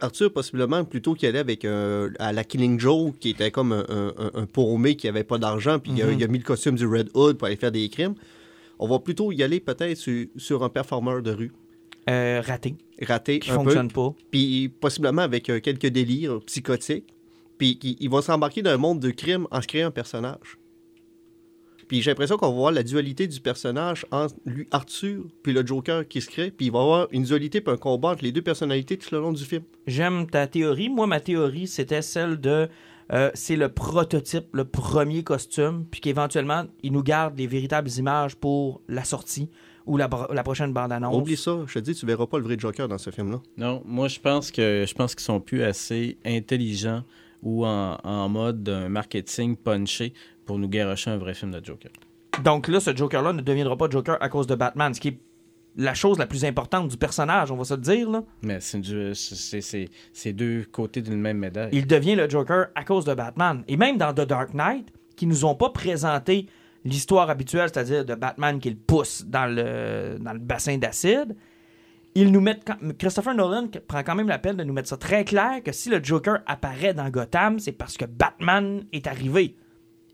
[0.00, 4.12] Arthur, possiblement, plutôt qu'il allait avec euh, à la Killing Joe, qui était comme un,
[4.34, 6.12] un, paumé qui avait pas d'argent, puis il a- Mhm.
[6.18, 8.14] il a mis le costume du Red Hood pour aller faire des crimes.
[8.78, 11.52] On va plutôt y aller peut-être sur, sur un performeur de rue.
[12.10, 13.62] Euh, raté, Raté qui un peu.
[13.64, 14.12] fonctionne pas.
[14.32, 17.14] puis possiblement avec euh, quelques délires psychotiques.
[17.58, 20.58] Puis qui- il va s'embarquer dans un monde de crime en se créant un personnage.
[21.88, 25.64] Puis j'ai l'impression qu'on va voir la dualité du personnage entre lui, Arthur, puis le
[25.66, 26.50] Joker qui se crée.
[26.50, 29.08] Puis il va y avoir une dualité puis un combat entre les deux personnalités tout
[29.14, 29.62] le long du film.
[29.86, 30.88] J'aime ta théorie.
[30.88, 32.68] Moi, ma théorie, c'était celle de.
[33.12, 38.36] Euh, c'est le prototype, le premier costume, puis qu'éventuellement, il nous garde les véritables images
[38.36, 39.50] pour la sortie
[39.86, 41.14] ou la, prochaine bande-annonce.
[41.14, 43.40] Oublie ça, je te dis, tu verras pas le vrai Joker dans ce film-là.
[43.56, 47.02] Non, moi je pense que je pense qu'ils sont plus assez intelligents
[47.42, 50.12] ou en, en mode marketing punché
[50.46, 51.90] pour nous garocher un vrai film de Joker.
[52.44, 55.18] Donc là, ce Joker-là ne deviendra pas Joker à cause de Batman, ce qui est
[55.76, 58.10] la chose la plus importante du personnage, on va se le dire.
[58.10, 58.22] Là.
[58.42, 61.70] Mais c'est deux côtés d'une même médaille.
[61.72, 63.64] Il devient le Joker à cause de Batman.
[63.68, 66.46] Et même dans The Dark Knight, qui nous ont pas présenté
[66.84, 71.36] l'histoire habituelle, c'est-à-dire de Batman qui le pousse dans le, dans le bassin d'acide,
[72.14, 74.96] ils nous mettent quand- Christopher Nolan prend quand même la peine de nous mettre ça
[74.98, 79.56] très clair que si le Joker apparaît dans Gotham, c'est parce que Batman est arrivé.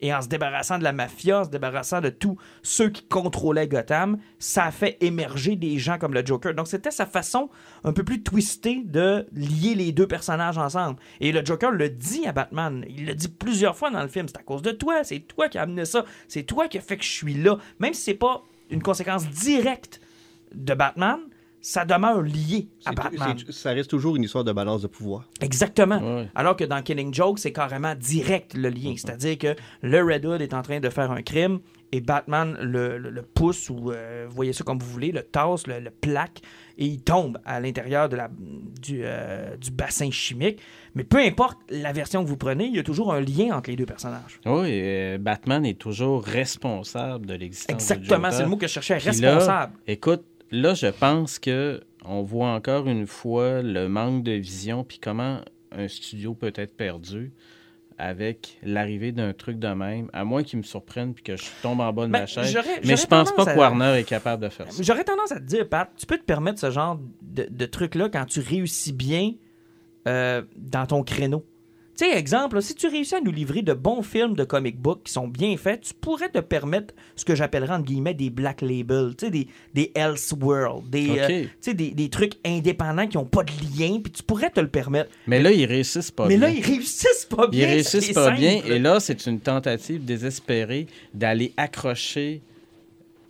[0.01, 3.67] Et en se débarrassant de la mafia, en se débarrassant de tous ceux qui contrôlaient
[3.67, 6.55] Gotham, ça a fait émerger des gens comme le Joker.
[6.55, 7.51] Donc c'était sa façon
[7.85, 10.99] un peu plus twistée de lier les deux personnages ensemble.
[11.21, 12.85] Et le Joker le dit à Batman.
[12.89, 14.29] Il le dit plusieurs fois dans le film.
[14.29, 15.03] C'est à cause de toi.
[15.03, 16.05] C'est toi qui as amené ça.
[16.29, 17.59] C'est toi qui a fait que je suis là.
[17.81, 20.01] Même si c'est pas une conséquence directe
[20.55, 21.19] de Batman,
[21.61, 23.37] ça demeure lié à Batman.
[23.51, 25.29] Ça reste toujours une histoire de balance de pouvoir.
[25.41, 25.99] Exactement.
[25.99, 26.29] Ouais.
[26.35, 28.95] Alors que dans Killing Joke, c'est carrément direct le lien.
[28.97, 31.59] C'est-à-dire que le Red Hood est en train de faire un crime
[31.91, 35.67] et Batman le, le- le pousse ou euh, voyez ça comme vous voulez, le tasse,
[35.67, 36.41] le, le plaque
[36.77, 40.61] et il tombe à l'intérieur de la, du, euh, du bassin chimique.
[40.95, 43.71] Mais peu importe la version que vous prenez, il y a toujours un lien entre
[43.71, 44.39] les deux personnages.
[44.47, 48.33] Oui, euh, Batman est toujours responsable de l'existence du Exactement, Joker.
[48.33, 49.73] c'est le mot que je cherchais, Puis là, responsable.
[49.87, 54.99] Écoute, là, je pense que on voit encore une fois le manque de vision puis
[54.99, 55.41] comment
[55.73, 57.33] un studio peut être perdu
[57.99, 61.81] avec l'arrivée d'un truc de même, à moins qu'il me surprenne puis que je tombe
[61.81, 62.57] en bas de Ben, ma chaise.
[62.85, 64.83] Mais je pense pas que Warner est capable de faire ça.
[64.83, 68.09] J'aurais tendance à te dire, Pat, tu peux te permettre ce genre de, de truc-là
[68.09, 69.33] quand tu réussis bien
[70.07, 71.45] euh, dans ton créneau.
[71.99, 74.79] Tu sais, exemple, là, si tu réussis à nous livrer de bons films de comic
[74.81, 78.31] book qui sont bien faits, tu pourrais te permettre ce que j'appellerais entre guillemets des
[78.31, 83.09] black labels, tu sais, des, des Elseworld, des, euh, tu sais, des, des trucs indépendants
[83.09, 85.11] qui n'ont pas de lien, puis tu pourrais te le permettre.
[85.27, 86.47] Mais là, ils réussissent pas Mais bien.
[86.47, 87.67] là, ils réussissent pas Ils bien.
[87.67, 88.61] réussissent c'est pas bien.
[88.65, 92.43] Et là, c'est une tentative désespérée d'aller accrocher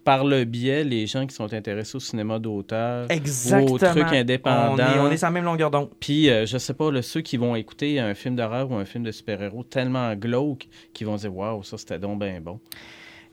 [0.09, 3.73] par le biais les gens qui sont intéressés au cinéma d'auteur, Exactement.
[3.73, 4.73] aux trucs indépendants.
[4.73, 5.91] On est, on est sur la même longueur d'onde.
[6.01, 8.87] Puis, euh, je sais pas, là, ceux qui vont écouter un film d'horreur ou un
[8.87, 12.59] film de super-héros tellement glauque qui vont dire Waouh, ça c'était donc bien bon.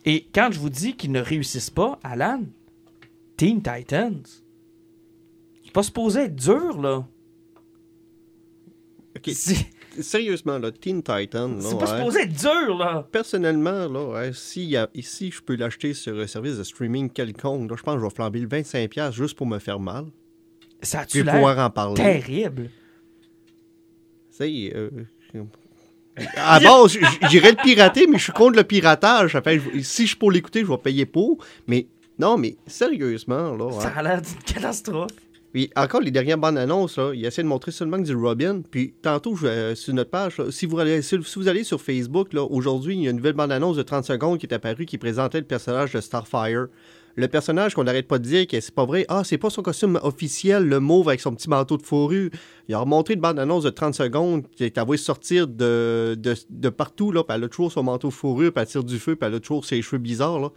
[0.03, 2.41] Et quand je vous dis qu'ils ne réussissent pas, Alan,
[3.37, 4.21] Teen Titans,
[5.63, 7.07] c'est pas supposé être dur, là.
[9.15, 9.65] Ok, C'est
[10.01, 13.07] Sérieusement, là, Teen Titan, là, c'est pas supposé être dur, là.
[13.11, 17.69] Personnellement, là, si, y a- si je peux l'acheter sur un service de streaming quelconque,
[17.69, 20.05] là, je pense que je vais flamber le 25$ juste pour me faire mal.
[20.81, 21.95] Ça a-tu pouvoir en parler.
[21.95, 22.69] terrible?
[24.29, 24.71] C'est.
[24.75, 24.89] euh,
[26.35, 26.97] À base,
[27.29, 29.35] j'irais le pirater, mais je suis contre le piratage.
[29.35, 31.43] Enfin, si je suis pour l'écouter, je vais payer pour.
[31.67, 31.87] Mais
[32.19, 33.71] non, mais sérieusement, là.
[33.81, 35.11] Ça a l'air d'une catastrophe.
[35.55, 38.61] Puis encore, les dernières bandes annonces, là, ils essaient de montrer seulement que du Robin.
[38.69, 43.11] Puis tantôt, euh, sur notre page, si, vous allez, sur Facebook, aujourd'hui, il y a
[43.11, 46.01] une nouvelle bande annonce de 30 secondes qui est apparue qui présentait le personnage de
[46.01, 46.67] Starfire.
[47.15, 49.05] Le personnage qu'on n'arrête pas de dire que c'est pas vrai.
[49.07, 52.31] Ah, c'est pas son costume officiel, le mauve avec son petit manteau de fourrure.
[52.67, 56.35] Il a remontré une bande annonce de 30 secondes qui est envoyée sortir de, de,
[56.49, 57.23] de partout, là.
[57.23, 59.35] Puis elle a toujours son manteau de fourrure, puis elle tire du feu, puis elle
[59.35, 60.49] a toujours ses cheveux bizarres, là.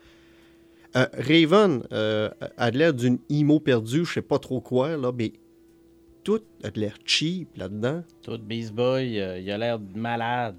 [0.97, 5.33] Euh, Raven euh, a l'air d'une emo perdue, je sais pas trop quoi, là, mais
[6.25, 8.03] tout a de l'air cheap là-dedans.
[8.23, 10.57] Tout Beast Boy, euh, il a l'air malade.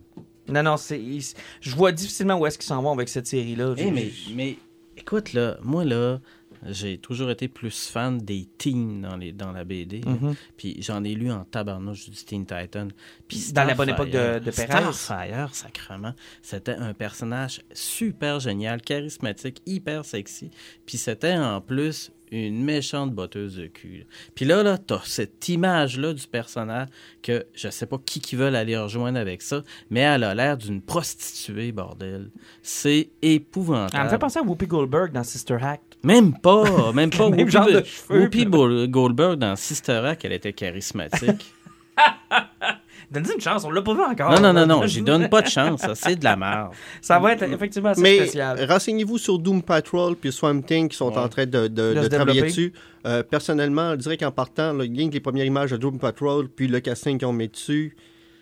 [0.48, 1.00] Non, non, c'est.
[1.00, 1.24] il-
[1.62, 3.74] Je vois difficilement où est-ce qu'ils s'en vont avec cette série-là.
[3.78, 4.58] Eh, mais, mais
[4.98, 6.20] écoute, là, moi, là,
[6.68, 10.02] j'ai toujours été plus fan des teens dans, les, dans la BD.
[10.06, 10.36] Mhm.
[10.58, 12.90] Puis j'en ai lu en tabarnouche du Teen Titan.
[13.28, 14.92] Puis Dans la bonne époque de- de Perez.
[14.92, 20.52] Starfire, sacrement, c'était un personnage super génial, charismatique, hyper sexy.
[20.86, 24.06] Puis c'était en plus une méchante botteuse de cul.
[24.36, 26.88] Puis là, là, t'as cette image-là du personnage
[27.24, 30.58] que je sais pas qui qui veulent aller rejoindre avec ça, mais elle a l'air
[30.58, 32.30] d'une prostituée, bordel.
[32.62, 33.92] C'est épouvantable.
[33.98, 35.84] Elle me fait penser à Whoopi Goldberg dans Sister Act.
[36.04, 37.30] Même pas, même pas.
[37.30, 41.54] Même Whoopi, genre de cheveux, Whoopi puis- Bol- Goldberg dans Sister Act, elle était charismatique.
[43.12, 44.32] Donne-lui une chance, on l'a pas vu encore.
[44.32, 45.82] non, non, non, non, j'y donne pas de chance.
[45.82, 46.72] Ça, c'est de la merde.
[47.02, 48.64] Ça va être effectivement assez Mais spécial.
[48.70, 51.18] renseignez-vous sur Doom Patrol puis Swamp Thing qui sont Ouais.
[51.18, 52.72] en train de, de- De de se travailler dessus.
[53.08, 56.48] Euh, personnellement, je dirais qu'en partant, là, rien que les premières images de Doom Patrol
[56.50, 57.96] puis le casting qu'ils ont mis dessus,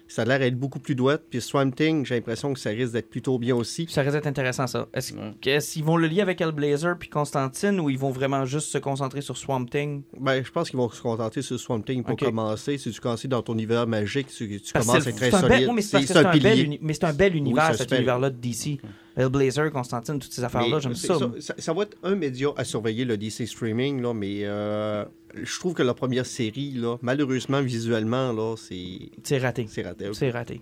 [0.08, 1.24] ça a l'air d'être beaucoup plus douette.
[1.30, 3.88] Puis Swamp Thing, j'ai l'impression que ça risque d'être plutôt bien aussi.
[3.90, 4.88] Ça risque d'être intéressant, ça.
[4.94, 5.60] Est-ce Ouais.
[5.62, 9.22] qu'ils vont le lier avec Hellblazer puis Constantine ou ils vont vraiment juste se concentrer
[9.22, 10.04] sur Swamp Thing?
[10.20, 12.78] Ben, je pense qu'ils vont se contenter sur Swamp Thing pour commencer.
[12.78, 15.42] Si tu commences dans ton univers magique, tu, commences c'est à être très c'est un
[15.42, 15.68] bel- solide.
[15.70, 16.64] oui, mais c'est un un bel pilier.
[16.64, 18.80] uni- mais c'est un bel univers, cet univers-là de DC.
[19.18, 21.18] Hellblazer, Constantine, toutes ces affaires-là, j'aime ça.
[21.18, 25.04] ça, ça- ça va être un média à surveiller, le DC Streaming, là, mais euh,
[25.36, 29.66] je trouve que la première série, là, malheureusement, visuellement, là, c'est C'est raté.
[29.68, 30.06] c'est raté.
[30.14, 30.62] C'est raté.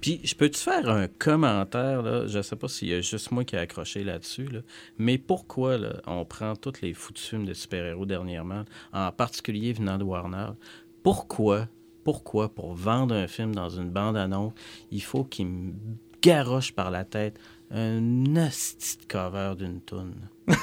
[0.00, 2.26] Puis, je peux-tu faire un commentaire, là?
[2.26, 4.60] Je sais pas s'il y a juste moi qui ai accroché là-dessus, là.
[4.98, 9.96] Mais pourquoi, là, on prend tous les foutus films de super-héros dernièrement, en particulier venant
[9.98, 10.48] de Warner?
[11.02, 11.68] Pourquoi,
[12.04, 14.52] pourquoi, pour vendre un film dans une bande-annonce,
[14.90, 15.72] il faut qu'il me
[16.22, 17.38] garoche par la tête
[17.74, 20.14] un asti de cover d'une toune?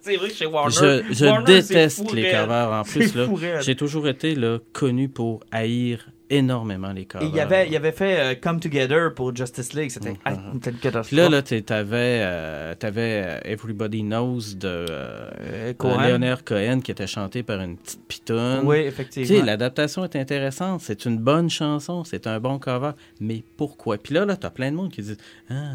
[0.00, 0.74] C'est vrai que chez Warner.
[0.74, 2.72] Je, je Warner, c'est déteste les covers.
[2.72, 3.14] En plus,
[3.60, 7.28] j'ai toujours été là, connu pour haïr énormément les covers.
[7.32, 9.90] il avait, il avait fait euh, Come Together pour Justice League.
[9.90, 11.08] C'était ah, c'était une catastrophe.
[11.08, 16.00] Puis là, là t'avais, euh, t'avais euh, Everybody Knows de euh, Euh, Cohen.
[16.08, 18.66] Leonard Cohen qui était chanté par une petite pitonne.
[18.66, 19.44] Oui, effectivement.
[19.44, 23.98] l'adaptation est intéressante, c'est une bonne chanson, c'est un bon cover, mais pourquoi?
[23.98, 25.16] Puis là, là, t'as plein de monde qui dit
[25.50, 25.72] Ah,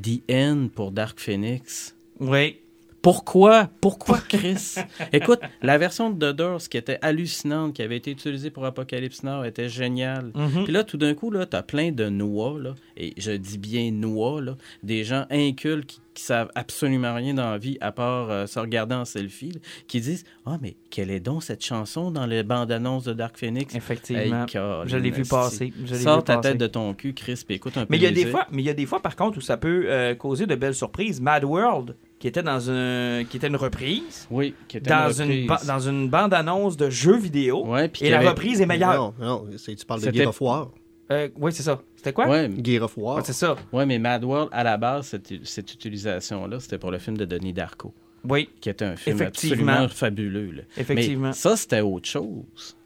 [0.00, 1.94] The End pour Dark Phoenix.
[2.20, 2.58] Oui.
[3.06, 3.70] Pourquoi?
[3.80, 4.74] Pourquoi, Chris?
[5.12, 9.22] Écoute, la version de The Doors qui était hallucinante, qui avait été utilisée pour Apocalypse
[9.22, 10.32] Now, était géniale.
[10.34, 10.64] Mhm.
[10.64, 13.92] Puis là, tout d'un coup, là, t'as plein de noix, là, et je dis bien
[13.92, 18.28] noix, là, des gens incultes qui, qui savent absolument rien dans la vie à part
[18.30, 22.10] euh, se regarder en selfie, là, qui disent Ah, mais quelle est donc cette chanson
[22.10, 23.72] dans les bandes annonces de Dark Phoenix?
[23.76, 24.46] Effectivement.
[24.46, 25.72] Hey, Colin, je l'ai vu passer.
[25.84, 26.48] Je Sors vu ta passer.
[26.50, 28.26] tête de ton cul, Chris, puis écoute un peu Mais il y a de des
[28.26, 30.56] fois, mais il y a des fois par contre où ça peut euh, causer de
[30.56, 31.20] belles surprises.
[31.20, 31.94] Mad World,
[32.26, 36.08] qui était dans un, qui était une reprise, Oui, qui était dans une dans une
[36.10, 39.14] bande annonce de jeux vidéo, Ouais, puis et la avait- reprise est meilleure.
[39.20, 40.70] Non, non, c'est- tu parles de Gear of War.
[41.12, 41.80] Euh, oui, c'est ça.
[41.94, 42.26] C'était quoi?
[42.26, 43.16] Ouais, Gear of War.
[43.18, 43.54] Ouais, c'est ça.
[43.72, 47.24] Ouais, mais Mad World, à la base, cette, cette utilisation-là, c'était pour le film de
[47.24, 47.94] Denis Darko,
[48.28, 49.56] Oui, qui était un film Effectivement.
[49.72, 50.50] absolument fabuleux.
[50.50, 50.62] là.
[50.76, 51.28] effectivement.
[51.28, 52.76] Mais ça, c'était autre chose.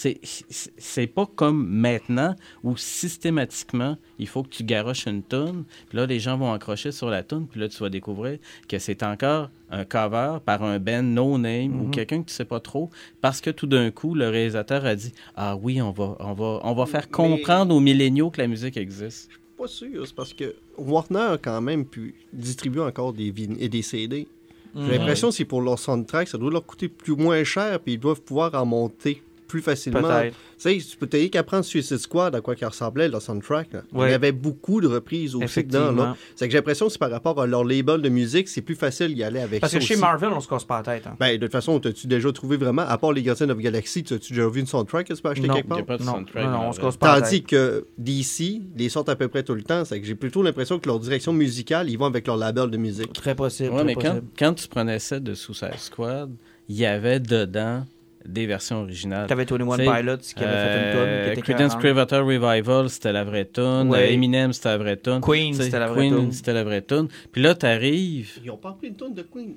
[0.00, 6.06] C'est- pas comme maintenant où systématiquement, il faut que tu garoches une tonne, puis là,
[6.06, 8.38] les gens vont accrocher sur la tonne, puis là, tu vas découvrir
[8.68, 11.80] que c'est encore un cover par un band no-name Mhm.
[11.82, 12.90] ou quelqu'un que tu sais pas trop,
[13.20, 16.60] parce que tout d'un coup, le réalisateur a dit «Ah oui, on va, on va,
[16.62, 19.28] on va faire Mais- comprendre aux milléniaux que la musique existe.»
[19.58, 23.68] Pas sûr, c'est parce que Warner a quand même pu distribuer encore des, vin- et
[23.68, 24.28] des CD.
[24.74, 24.86] Mhm.
[24.86, 27.94] J'ai l'impression que c'est pour leur soundtrack, ça doit leur coûter plus moins cher, puis
[27.94, 30.02] ils doivent pouvoir en monter plus facilement.
[30.02, 30.36] Peut-être.
[30.58, 33.72] Tu sais, tu peux t'aider qu'à prendre Suicide Squad, à quoi qu'il ressemblait, leur soundtrack.
[33.72, 33.82] là.
[33.94, 36.14] Il y avait beaucoup de reprises aussi dedans.
[36.36, 38.74] C'est que j'ai l'impression que c'est par rapport à leur label de musique, c'est plus
[38.76, 40.00] facile d'y aller avec Parce ça que chez aussi.
[40.00, 41.06] Marvel, on se casse pas la tête.
[41.06, 41.16] hein.
[41.18, 44.32] Ben, de toute façon, t'as-tu déjà trouvé vraiment, à part les Guardians of Galaxy, t'as-tu
[44.34, 45.96] déjà vu une soundtrack que tu peux acheter Non, quelque Il n'y a part?
[45.96, 46.44] pas de Non, soundtrack.
[46.44, 47.46] non, on se casse pas la Tandis tête.
[47.50, 49.84] que DC les sortent à peu près tout le temps.
[49.84, 52.76] C'est que j'ai plutôt l'impression que leur direction musicale, ils vont avec leur label de
[52.76, 53.12] musique.
[53.12, 53.70] Très possible.
[53.70, 56.30] Ouais, très mais quand, quand tu prenais ça de Suicide Squad,
[56.68, 57.84] il y avait dedans
[58.26, 59.26] des versions originales.
[59.26, 61.08] T'avais 21 C'est- Pilots qui avait fait une tonne.
[61.08, 61.80] Euh, qui était Creedence 40.
[61.80, 63.88] Clearwater Revival, c'était la vraie tune.
[63.88, 64.12] Ouais.
[64.12, 65.20] Eminem, c'était la vraie tune.
[65.20, 66.32] Queen, c'était la vraie Queen, tune.
[66.32, 67.08] c'était la vraie tune.
[67.32, 68.38] Puis là, t'arrives...
[68.44, 69.54] Ils ont pas pris une tonne de Queen.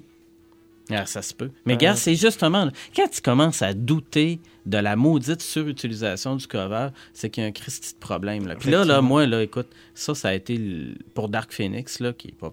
[0.93, 1.49] Ah, ça se peut.
[1.65, 1.75] Mais Euh.
[1.77, 2.67] regarde, c'est justement...
[2.95, 7.49] quand tu commences à douter de la maudite surutilisation du cover, c'est qu'il y a
[7.49, 8.47] un Christy de problème.
[8.47, 8.55] Là.
[8.55, 12.13] Puis là, là, moi, là, écoute, ça, ça a été le- pour Dark Phoenix, là,
[12.13, 12.51] qui est pas...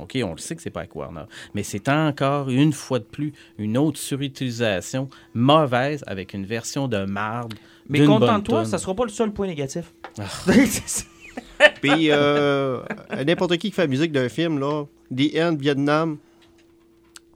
[0.00, 1.24] OK, on le sait que c'est pas avec Warner,
[1.54, 7.04] mais c'est encore, une fois de plus, une autre surutilisation mauvaise avec une version de
[7.04, 7.54] marde
[7.88, 9.92] Mais contente-toi, ça sera pas le seul point négatif.
[11.80, 12.80] Puis, euh,
[13.26, 16.18] n'importe qui qui fait la musique d'un film, là, The End, Vietnam,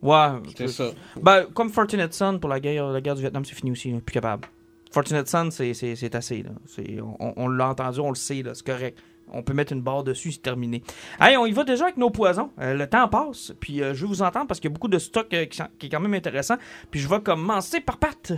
[0.02, 0.28] ouais.
[0.56, 0.90] C'est ça.
[1.20, 3.90] Ben, comme Fortunate Son pour la guerre, la guerre du Vietnam, c'est fini aussi.
[3.92, 4.48] là, plus capable.
[4.92, 6.42] Fortunate Son, c'est- c'est c'est assez.
[6.42, 6.50] Là.
[6.66, 8.98] C'est- On, on l'a entendu, on le sait, là, c'est correct.
[9.32, 10.82] On peut mettre une barre dessus, c'est terminé.
[11.20, 12.50] Hey, on y va déjà avec nos poisons.
[12.60, 14.88] Euh, le temps passe, puis euh, je vais vous entendre parce qu'il y a beaucoup
[14.88, 16.56] de stock euh, qui, sont- qui est quand même intéressant.
[16.90, 18.32] Puis je vais commencer par Pat.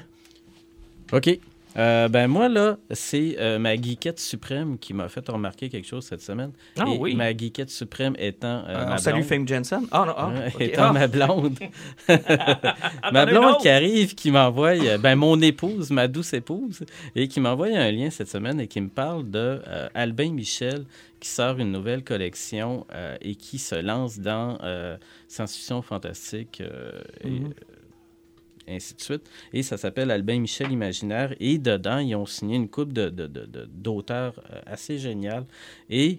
[1.12, 1.38] OK.
[1.76, 6.04] Euh, ben moi, là, c'est euh, ma geekette suprême qui m'a fait remarquer quelque chose
[6.04, 6.52] cette semaine.
[6.78, 7.14] Ah Et oui.
[7.14, 9.28] Ma geekette suprême étant euh, Euh, ma salut blonde.
[9.28, 9.86] Fame Jensen.
[9.90, 10.60] Ah non, ah, Ouais, ok.
[10.60, 10.92] étant Ah.
[10.92, 11.58] ma blonde.
[12.08, 12.70] Ah,
[13.12, 16.84] ma blonde qui arrive, qui m'envoie, euh, ben mon épouse, ma douce épouse,
[17.16, 19.60] et qui m'envoie un lien cette semaine et qui me parle de
[19.94, 20.84] Albin Michel
[21.20, 22.84] qui sort une nouvelle collection
[23.20, 24.58] et qui se lance dans
[25.28, 27.48] science-fiction fantastique et euh,
[28.68, 29.28] ainsi de suite.
[29.52, 31.34] Et ça s'appelle Albin Michel Imaginaire.
[31.40, 35.46] Et dedans, ils ont signé une coupe de, d'auteurs euh, assez géniale.
[35.90, 36.18] Et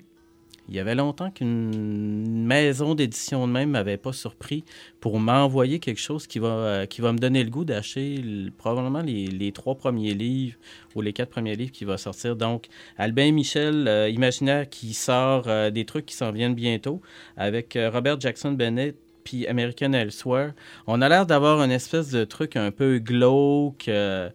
[0.70, 4.64] il y avait longtemps qu'une maison d'édition de même m'avait pas surpris
[5.02, 9.28] pour m'envoyer quelque chose qui va, euh, me donner le goût d'acheter le- probablement les,
[9.28, 10.56] les trois premiers livres
[10.96, 12.38] ou les quatre premiers livres qui vont sortir.
[12.38, 12.68] Donc,
[12.98, 17.02] Albin Michel, euh, Imaginaire, qui sort des trucs qui s'en viennent bientôt
[17.36, 20.52] avec Robert Jackson Bennett puis American Elsewhere.
[20.88, 24.30] On a l'air d'avoir une espèce de truc un peu glauque, euh,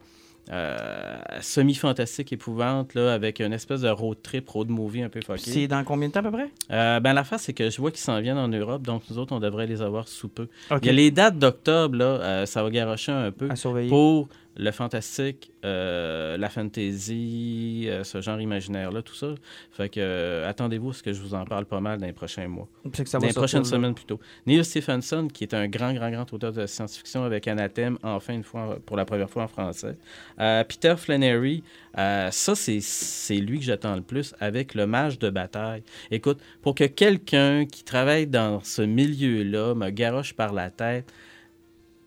[0.50, 5.50] euh, semi-fantastique, épouvante, là, avec une espèce de road trip, road movie un peu fucké.
[5.50, 6.48] C'est dans combien de temps à peu près?
[6.70, 9.34] Euh, ben, l'affaire, c'est que je vois qu'ils s'en viennent en Europe, donc nous autres,
[9.34, 10.48] on devrait les avoir sous peu.
[10.80, 13.90] Il y a les dates d'octobre, là, euh, ça va garocher un peu À surveiller.
[13.90, 14.28] pour
[14.58, 19.34] le fantastique, euh, la fantasy, euh, ce genre imaginaire-là, tout ça.
[19.70, 22.12] Fait que euh, attendez-vous à ce que je vous en parle pas mal dans les
[22.12, 22.68] prochains mois.
[22.92, 24.18] C'est que ça Dans les prochaines semaines plutôt.
[24.46, 28.42] Neil Stephenson, qui est un grand, grand, grand auteur de science-fiction avec Anathème, enfin une
[28.42, 29.96] fois, pour la première fois en français.
[30.36, 31.62] Peter Flannery,
[31.94, 35.84] ça, c'est, c'est lui que j'attends le plus avec le mage de bataille.
[36.10, 41.12] Écoute, pour que quelqu'un qui travaille dans ce milieu-là me garoche par la tête,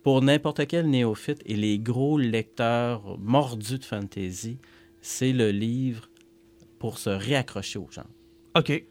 [0.04, 4.58] pour n'importe quel néophyte et les gros lecteurs mordus de fantasy,
[5.02, 6.10] c'est le livre
[6.80, 8.08] pour se réaccrocher aux gens.
[8.56, 8.84] OK.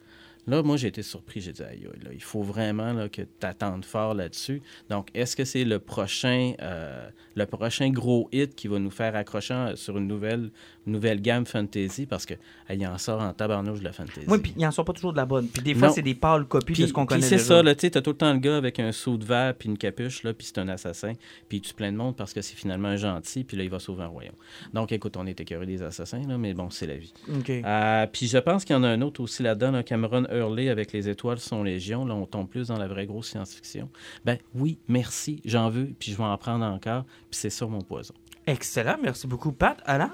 [0.46, 1.40] Là, moi, j'ai été surpris.
[1.40, 4.62] J'ai dit, aïe, aïe, là, il faut vraiment là, que tu attendes fort là-dessus.
[4.88, 9.16] Donc, est-ce que c'est le prochain, euh, le prochain gros hit qui va nous faire
[9.16, 10.50] accrocher en- sur une nouvelle,
[10.86, 12.06] nouvelle gamme fantasy?
[12.06, 12.34] Parce que
[12.68, 14.26] ah, il en sort en tabarnouche de la fantasy.
[14.28, 15.48] Oui, puis il en sort pas toujours de la bonne.
[15.48, 17.62] Puis des fois, c'est des pâles copies Puis, de ce qu'on puis connaît c'est déjà.
[17.64, 19.78] ça, tu t'as tout le temps le gars avec un saut de verre puis une
[19.78, 21.12] capuche, là, puis c'est un assassin,
[21.48, 23.70] puis il tue plein de monde parce que c'est finalement un gentil, puis là, il
[23.70, 24.34] va sauver un royaume.
[24.74, 27.12] Donc, écoute, on est écœuré des assassins, là, mais bon, c'est la vie.
[27.34, 27.50] OK.
[27.50, 30.68] Euh, puis je pense qu'il y en a un autre aussi là-dedans, là, Cameron Hurley
[30.68, 32.04] avec Les étoiles sont légion.
[32.04, 33.88] Là, on tombe plus dans la vraie grosse science-fiction.
[34.24, 37.80] Ben oui, merci, j'en veux, puis je vais en prendre encore, puis c'est ça mon
[37.80, 38.14] poison.
[38.46, 38.96] Excellent.
[39.02, 39.52] Merci beaucoup.
[39.52, 40.10] Pat, Alan?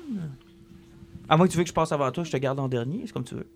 [1.28, 3.02] À moins que tu veux que je passe avant toi, je te garde en dernier.
[3.06, 3.46] C'est comme tu veux.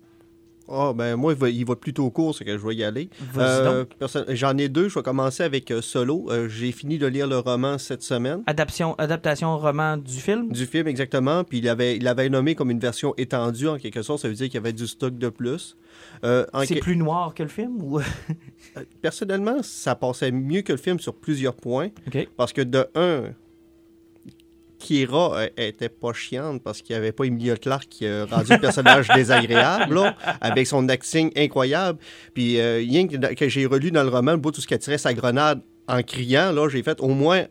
[0.73, 3.09] Ah, ben moi, il va, il va plutôt court, c'est que je vais y aller.
[3.37, 3.83] Euh,
[4.29, 4.87] J'en ai deux.
[4.87, 6.27] Je vais commencer avec euh, Solo.
[6.29, 8.41] Euh, J'ai fini de lire le roman cette semaine.
[8.47, 10.49] Adaptation, adaptation roman du film?
[10.51, 11.43] Du film, exactement.
[11.43, 14.21] Puis il avait, il avait nommé comme une version étendue, en quelque sorte.
[14.21, 15.75] Ça veut dire qu'il y avait du stock de plus.
[16.23, 17.81] Euh, C'est que- plus noir que le film?
[17.83, 17.99] Ou...
[19.01, 21.89] Personnellement, ça passait mieux que le film sur plusieurs points.
[22.37, 23.23] Parce que de un,
[24.81, 28.51] Kira euh, était pas chiante parce qu'il n'y avait pas Emilia Clarke qui a rendu
[28.51, 31.99] le personnage désagréable, là, avec son acting incroyable.
[32.33, 34.79] Puis euh, rien que, que j'ai relu dans le roman, le bout tout ce qu'elle
[34.79, 37.45] tirait sa grenade en criant, là, j'ai fait au moins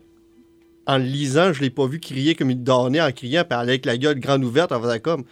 [0.87, 3.85] en le lisant, je l'ai pas vu crier comme il donnait en criant, puis avec
[3.85, 5.23] la gueule grande ouverte, en faisant comme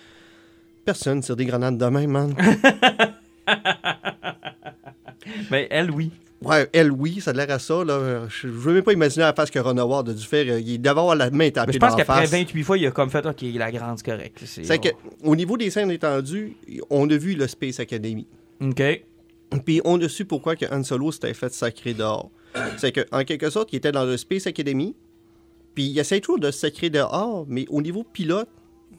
[0.85, 2.35] personne tire des grenades de même, man.
[5.51, 6.11] Ben, elle, oui.
[6.41, 7.83] Ouais, elle, oui, ça a l'air à ça.
[7.83, 8.27] Là.
[8.29, 10.57] Je ne veux même pas imaginer la face que Ron Howard a dû faire.
[10.59, 12.31] Il devait avoir la main Mais tapée je pense qu'après face.
[12.31, 14.41] 28 fois, il a comme fait OK, la grande, c'est correct.
[14.45, 14.89] C'est que,
[15.23, 16.55] au niveau des scènes étendues,
[16.89, 18.25] on a vu le Space Academy.
[18.61, 18.81] OK.
[19.65, 22.31] Puis on a su pourquoi que Han Solo s'était fait sacrer dehors.
[22.77, 24.95] C'est qu'en quelque sorte, il était dans le Space Academy.
[25.75, 28.49] Puis il essaie toujours de se sacrer dehors, mais au niveau pilote,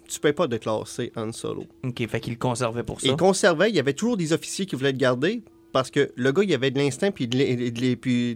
[0.08, 1.64] tu peux pas déclasser Han Solo.
[1.84, 3.08] OK, fait qu'il le conservait pour ça.
[3.08, 5.42] Il conservait, il y avait toujours des officiers qui voulaient le garder
[5.72, 7.36] parce que le gars, il avait de l'instinct puis de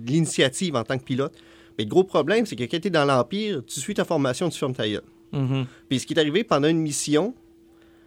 [0.07, 1.33] l'initiative en tant que pilote.
[1.79, 4.49] Mais le gros problème, c'est que quand tu es dans l'Empire, tu suis ta formation,
[4.49, 5.03] tu fermes ta gueule.
[5.33, 5.67] Mhm.
[5.89, 7.35] Puis ce qui est arrivé pendant une mission,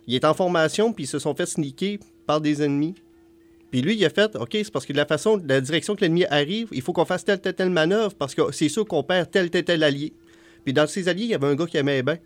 [0.07, 2.95] il est en formation, puis ils se sont fait sneaker par des ennemis.
[3.71, 5.95] Puis lui, il a fait, OK, c'est parce que de la façon, de la direction
[5.95, 8.85] que l'ennemi arrive, il faut qu'on fasse telle, telle, telle manœuvre, parce que c'est sûr
[8.85, 10.13] qu'on perd tel, tel, tel allié.
[10.63, 12.17] Puis dans ses alliés, il y avait un gars qui aimait bien.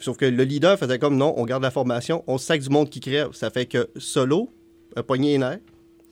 [0.00, 2.90] Sauf que le leader faisait comme, non, on garde la formation, on sac du monde
[2.90, 3.32] qui crève.
[3.32, 4.50] Ça fait que Solo
[4.96, 5.60] a pogné les nerfs,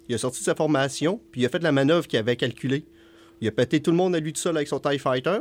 [0.08, 2.84] il a sorti de sa formation, puis il a fait la manœuvre qu'il avait calculée.
[3.40, 5.40] Il a pété tout le monde à lui tout seul avec son TIE Fighter.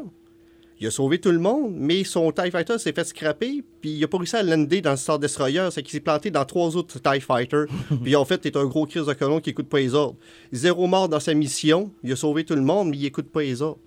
[0.82, 4.04] Il a sauvé tout le monde, mais son TIE Fighter s'est fait scraper, puis il
[4.04, 6.76] a pas réussi à lander dans le Star Destroyer, c'est qu'il s'est planté dans trois
[6.76, 7.68] autres TIE Fighters.
[8.04, 10.18] puis en fait, t'es un gros crise de colon qui écoute pas les ordres.
[10.52, 13.42] Zéro mort dans sa mission, il a sauvé tout le monde, mais il écoute pas
[13.42, 13.80] les ordres.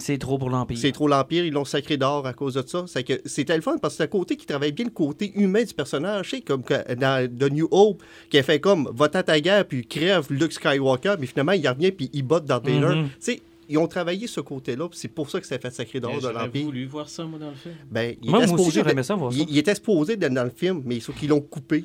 [0.00, 0.76] C'est trop pour l'Empire.
[0.78, 2.84] C'est trop l'Empire, ils l'ont sacré d'or à cause de ça.
[2.86, 5.32] C'est que c'était le fun parce que c'est un côté qui travaille bien le côté
[5.36, 6.30] humain du personnage.
[6.30, 9.40] Tu sais, comme que dans The New Hope, qui a fait comme va à ta
[9.40, 13.02] guerre puis crève Luke Skywalker, mais finalement il revient puis il botte Darth Vader.
[13.04, 16.16] Tu sais, ils ont travaillé ce côté-là, c'est pour ça que ça fait sacré dehors
[16.16, 16.64] de J'aurais l'Empire.
[16.64, 17.74] voulu voir ça, moi, dans le film.
[17.90, 19.38] Ben, il, Moi, était moi aussi, supposé j'aurais de- aimé ça, voir ça.
[19.38, 21.84] il, il était supposé d'être dans le film, mais sauf qu'ils l'ont coupé.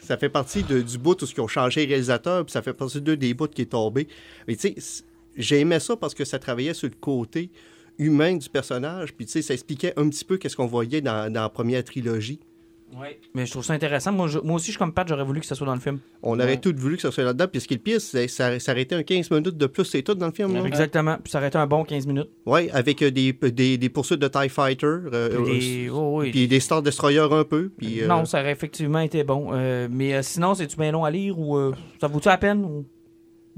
[0.00, 2.72] Ça fait partie de- du bout où ils ont changé le réalisateur, puis ça fait
[2.72, 4.08] partie de des bouts qui est tombé.
[4.46, 5.02] Mais tu sais,
[5.38, 7.50] j'ai aimé ça parce que ça travaillait sur le côté
[7.98, 11.32] humain du personnage, puis tu sais, ça expliquait un petit peu qu'est-ce qu'on voyait dans,
[11.32, 12.38] dans la première trilogie.
[13.34, 14.12] Mais je trouve ça intéressant.
[14.12, 15.80] Moi, je- moi aussi, je suis comme Pat, j'aurais voulu que ça soit dans le
[15.80, 15.98] film.
[16.22, 18.28] On aurait tout voulu que ça soit là-dedans, puis ce qui est le pire, c'est
[18.28, 20.54] ça, ça aurait été un 15 minutes de plus, c'est tout dans le film.
[20.54, 20.64] là?
[20.64, 21.16] Exactement.
[21.22, 22.30] Puis ça aurait été un bon 15 minutes.
[22.46, 26.20] Ouais, avec euh, des, des, des poursuites de TIE Fighter, euh, Puis euh, des- oh,
[26.20, 26.30] oui.
[26.30, 28.00] puis des Star Destroyer un peu, puis...
[28.02, 29.50] euh, Non, ça aurait effectivement été bon.
[29.90, 31.58] Mais sinon, c'est-tu bien long à lire ou
[32.00, 32.64] ça vaut-tu la peine?
[32.64, 32.86] ou-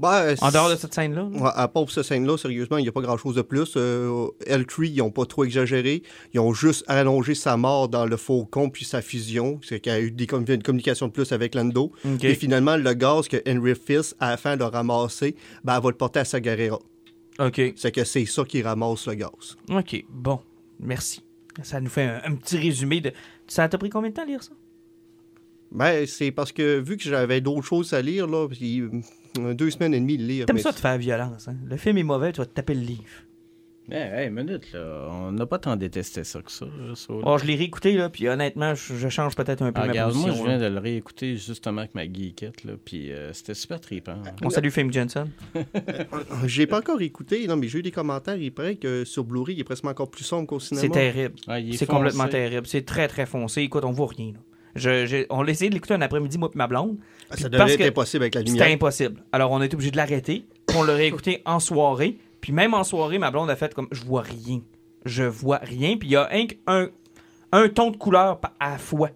[0.01, 1.23] ben, En dehors de cette scène-là?
[1.25, 3.73] Ouais, à part pour cette scène-là, sérieusement, il n'y a pas grand-chose de plus.
[3.77, 6.03] Euh, L3, ils n'ont pas trop exagéré.
[6.33, 9.59] Ils ont juste allongé sa mort dans le faucon puis sa fusion.
[9.63, 11.91] C'est qu'il y a eu des com- une communication de plus avec Lando.
[12.23, 15.89] Et finalement, le gaz que Henry Fils, à la fin, l'a ramassé, ben, elle va
[15.89, 16.79] le porter à Sagarera.
[17.39, 17.61] OK.
[17.75, 19.55] C'est que c'est ça qui ramasse le gaz.
[19.69, 20.03] OK.
[20.09, 20.39] Bon.
[20.79, 21.23] Merci.
[21.63, 23.11] Ça nous fait un, un petit résumé de.
[23.47, 24.51] Ça t'a pris combien de temps à lire ça?
[25.71, 29.69] Ben, c'est parce que vu que j'avais d'autres choses à lire, là, puis, euh, deux
[29.71, 30.45] semaines et demie de lire.
[30.45, 31.55] T'aimes mais ça te faire violence, hein?
[31.65, 33.03] Le film est mauvais, tu vas te taper le livre.
[33.89, 35.07] Hey, hey, minute, là.
[35.09, 36.65] On n'a pas tant détesté ça que ça.
[36.65, 36.93] là.
[37.23, 39.91] Oh, je l'ai réécouté, là, puis honnêtement, je, je change peut-être un peu Ah, ma
[39.91, 40.43] regarde, moi, position.
[40.45, 40.69] je viens là.
[40.69, 44.21] de le réécouter justement avec ma geekette, là, puis euh, c'était super trippant.
[44.43, 45.29] On salue Fame Jensen.
[46.45, 48.35] J'ai pas encore écouté, non, mais j'ai eu des commentaires.
[48.37, 50.81] Il paraît que sur Blu-ray, il est presque encore plus sombre qu'au cinéma.
[50.81, 51.35] C'est terrible.
[51.47, 52.67] Ah, C'est complètement terrible.
[52.67, 53.61] C'est très, très foncé.
[53.61, 54.33] Écoute, on voit rien.
[54.33, 54.39] là.
[54.75, 56.97] Je, on l'a essayé de l'écouter un après-midi, moi et ma blonde.
[57.29, 58.67] Ah, Ça parce devrait être impossible avec la C'était lumière.
[58.73, 59.23] impossible.
[59.31, 60.45] Alors, on a été obligé de l'arrêter.
[60.75, 62.17] On l'a réécouté en soirée.
[62.39, 64.61] Puis même en soirée, ma blonde a fait comme je vois rien.
[65.05, 65.97] Je vois rien.
[65.97, 66.89] Puis il y a un, un,
[67.51, 69.09] un ton de couleur à la fois.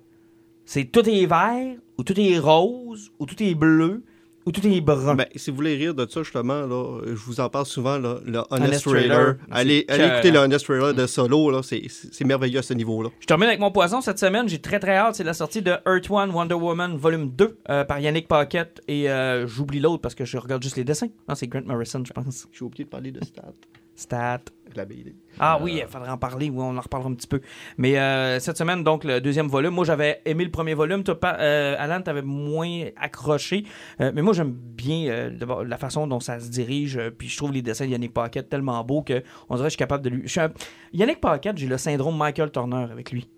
[0.66, 4.04] C'est tout est vert, ou tout est rose, ou tout est bleu,
[4.46, 5.16] ou tout est brun.
[5.16, 8.20] Ben, si vous voulez rire de ça, justement, là, je vous en parle souvent, là,
[8.26, 9.08] le Honest, Honest Trailer.
[9.18, 9.36] Trailer.
[9.52, 10.40] Allez, allez écouter le.
[10.40, 13.10] Honest Trailer de Solo, là, c'est- c'est merveilleux à ce niveau-là.
[13.20, 14.48] Je termine avec mon poisson cette semaine.
[14.48, 15.16] J'ai très très hâte.
[15.16, 18.82] C'est la sortie de Earth One Wonder Woman volume 2 euh, par Yannick Paquette.
[18.88, 21.08] Et euh, j'oublie l'autre parce que je regarde juste les dessins.
[21.28, 22.48] Non, c'est Grant Morrison, je pense.
[22.52, 23.44] J'ai oublié de parler de Stat,
[23.96, 24.42] Stat.
[24.76, 25.16] la BD.
[25.40, 26.50] Ah oui, il faudrait en parler.
[26.50, 27.40] Oui, on en reparlera un petit peu.
[27.78, 29.74] Mais euh, cette semaine, donc, le deuxième volume.
[29.74, 31.04] Moi, j'avais aimé le premier volume.
[31.04, 33.64] Toi, pas, euh, Alan, t'avais moins accroché.
[34.02, 36.98] Euh, mais moi, j'aime bien euh, d'abord la façon dont ça se dirige.
[36.98, 39.72] euh, puis je trouve les dessins de Yannick Paquette tellement beaux que on dirait que
[39.72, 40.22] je suis capable de lui.
[40.24, 40.52] je suis un-
[40.94, 43.30] Yannick Paquette, j'ai le syndrome Michael Turner avec lui.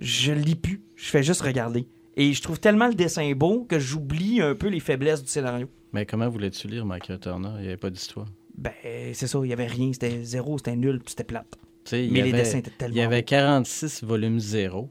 [0.00, 0.82] je lis plus.
[0.96, 1.86] Je fais juste regarder.
[2.16, 5.68] Et je trouve tellement le dessin beau que j'oublie un peu les faiblesses du scénario.
[5.92, 7.50] Mais comment voulais-tu lire Michael Turner?
[7.58, 8.26] Il n'y avait pas d'histoire.
[8.58, 8.72] Ben,
[9.14, 9.38] c'est ça.
[9.42, 9.92] Il y avait rien.
[9.92, 10.58] C'était zéro.
[10.58, 10.98] C'était nul.
[10.98, 11.56] puis C'était plate.
[11.92, 13.26] Mais les avait- dessins étaient tellement Il y avait beaux.
[13.26, 14.90] 46 volumes 0.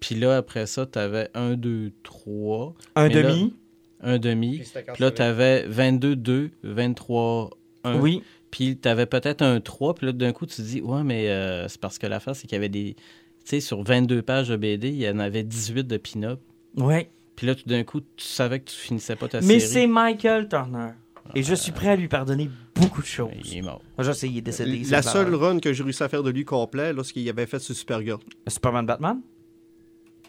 [0.00, 2.74] Puis là, après ça, tu avais 1, 2, 3.
[2.96, 3.54] Un Mais là- demi.
[4.02, 4.58] Un demi.
[4.94, 7.50] Puis là, tu avais 22, 2, 23,
[7.84, 7.98] 1.
[8.00, 8.22] Oui.
[8.50, 9.94] Puis tu avais peut-être un 3.
[9.94, 12.46] Puis là, d'un coup, tu te dis, ouais, mais euh, c'est parce que l'affaire, c'est
[12.46, 12.94] qu'il y avait des.
[12.94, 13.02] Tu
[13.44, 16.40] sais, sur 22 pages de BD, il y en avait 18 de pin-up.
[16.76, 17.10] Ouais.
[17.36, 19.72] Puis là, tout d'un coup, tu savais que tu finissais pas ta Mais série.
[19.72, 20.90] c'est Michael Turner.
[21.34, 23.30] Et je suis prêt à lui pardonner beaucoup de choses.
[23.44, 23.80] Il est mort.
[23.98, 24.82] Je sais, il est décédé.
[24.84, 27.58] c'est La seule run que j'ai réussi à faire de lui complet, lorsqu'il avait fait
[27.58, 28.18] sur Supergirl.
[28.48, 29.20] Superman Batman?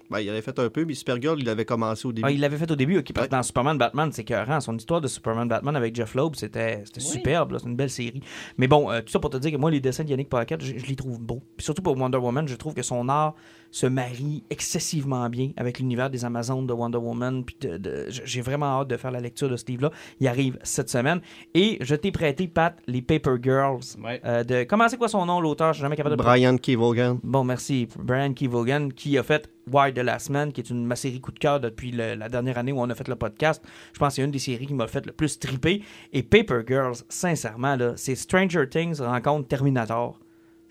[0.09, 2.27] Ben, il avait fait un peu, mais Supergirl, il avait commencé au début.
[2.27, 2.97] Ah, il l'avait fait au début.
[2.97, 3.37] ok, parce que Ouais.
[3.37, 4.59] dans Superman Batman, c'est écœurant.
[4.59, 7.53] Son histoire de Superman Batman avec Jeff Loeb, c'était c'était superbe.
[7.53, 8.21] là, C'est une belle série.
[8.57, 10.61] Mais bon, euh, tout ça pour te dire que moi, les dessins de Yannick Paquette,
[10.61, 11.41] je, je les trouve beaux.
[11.55, 13.35] Puis surtout pour Wonder Woman, je trouve que son art
[13.71, 17.43] se marie excessivement bien avec l'univers des Amazones de Wonder Woman.
[17.45, 19.91] Puis de- de- j'ai vraiment hâte de faire la lecture de ce livre-là.
[20.19, 21.21] Il arrive cette semaine.
[21.53, 23.81] Et je t'ai prêté, Pat, les Paper Girls.
[24.03, 24.21] Ouais.
[24.25, 24.63] euh, de...
[24.65, 25.69] Comment c'est quoi son nom, l'auteur?
[25.73, 27.19] Je suis jamais capable de Brian Kevogan.
[27.23, 27.87] Bon, merci.
[27.97, 31.31] Brian Kevogan, qui a fait Why the Last Man, qui est une ma série coup
[31.31, 33.63] de cœur depuis le- la dernière année où on a fait le podcast.
[33.93, 35.81] Je pense que c'est une des séries qui m'a fait le plus triper.
[36.11, 40.19] Et Paper Girls, sincèrement, là, c'est Stranger Things rencontre Terminator.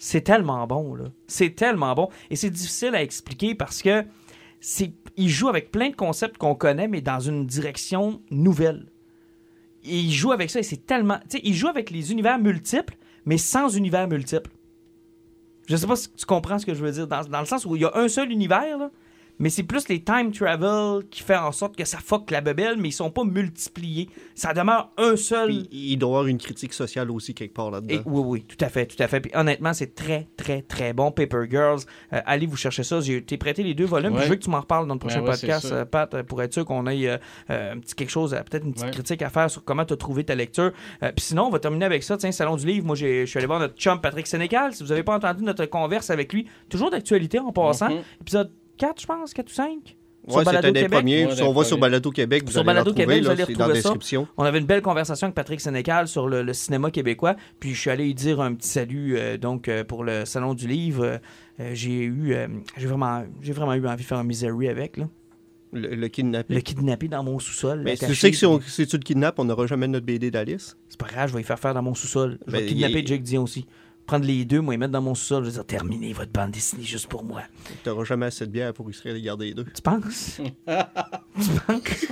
[0.02, 1.12] C'est tellement bon, là.
[1.26, 2.08] C'est tellement bon.
[2.30, 4.06] Et c'est difficile à expliquer parce que
[5.18, 8.86] il joue avec plein de concepts qu'on connaît, mais dans une direction nouvelle.
[9.84, 11.18] Et il joue avec ça et c'est tellement.
[11.28, 12.96] Tu sais, il joue avec les univers multiples,
[13.26, 14.50] mais sans univers multiples.
[15.68, 17.66] Je sais pas si tu comprends ce que je veux dire, dans, dans le sens
[17.66, 18.90] où il y a un seul univers, là,
[19.40, 22.76] mais c'est plus les time travel qui fait en sorte que ça fuck la bebelle,
[22.78, 24.08] mais ils sont pas multipliés.
[24.36, 25.48] Ça demeure un seul.
[25.48, 28.02] Puis, il doit y avoir une critique sociale aussi quelque part là-dedans.
[28.06, 29.20] Oui, oui, tout à fait, tout à fait.
[29.20, 31.10] Puis honnêtement, c'est très, très, très bon.
[31.10, 31.80] Paper Girls,
[32.12, 33.00] euh, allez vous chercher ça.
[33.00, 34.14] J'ai t'ai prêté les deux volumes.
[34.14, 34.24] Ouais.
[34.24, 36.12] Je veux que tu m'en reparles dans le prochain Ouais, ouais, c'est podcast, euh, Pat,
[36.14, 37.18] euh, pour être sûr qu'on ait euh,
[37.74, 38.90] un petit quelque chose, peut-être une petite Ouais.
[38.92, 40.72] critique à faire sur comment tu as trouvé ta lecture.
[41.02, 42.16] Euh, Puis sinon, on va terminer avec ça.
[42.16, 44.74] Tiens, Salon du Livre, moi, j'ai- je suis allé voir notre chum Patrick Sénécal.
[44.74, 47.90] Si vous n'avez pas entendu notre converse avec lui, toujours d'actualité en passant.
[47.90, 48.02] Mhm.
[48.20, 48.50] Épisode
[48.80, 49.96] 4, je pense, 4 ou 5.
[50.28, 50.98] sur Ouais, Balado c'était des Québec.
[50.98, 51.26] premiers.
[51.26, 51.78] Ouais, si on va sur.
[51.78, 53.64] Balado Québec, vous Sur allez Balado le retrouver, Québec, vous là, allez c'est dans la
[53.66, 53.88] retrouver ça.
[53.90, 54.28] description.
[54.36, 57.36] On avait une belle conversation avec Patrick Sénécal sur le, le cinéma québécois.
[57.58, 60.54] Puis je suis allé lui dire un petit salut euh, donc euh, pour le salon
[60.54, 61.20] du livre.
[61.60, 64.96] Euh, j'ai eu, euh, j'ai vraiment, j'ai vraiment eu envie de faire un misery avec
[64.98, 65.08] là.
[65.72, 66.56] Le, le kidnapping.
[66.56, 67.82] Le kidnapper dans mon sous-sol.
[67.84, 70.30] Mais tu sais que si, on- si tu le kidnappes, on n'aura jamais notre BD
[70.32, 70.76] d'Alice?
[70.88, 72.38] C'est pas grave, je vais y faire faire dans mon sous-sol.
[72.46, 73.66] Je vais Ben, kidnapper il- Jake Dion aussi.
[74.10, 75.44] Prendre les deux, moi, les mettre dans mon sous-sol.
[75.44, 77.42] Je vais dire, terminez votre bande dessinée juste pour moi.
[77.84, 79.64] Tu n'auras jamais assez de bière pour illustrer les garder les deux.
[79.64, 80.40] Tu penses?
[80.66, 82.06] tu penses?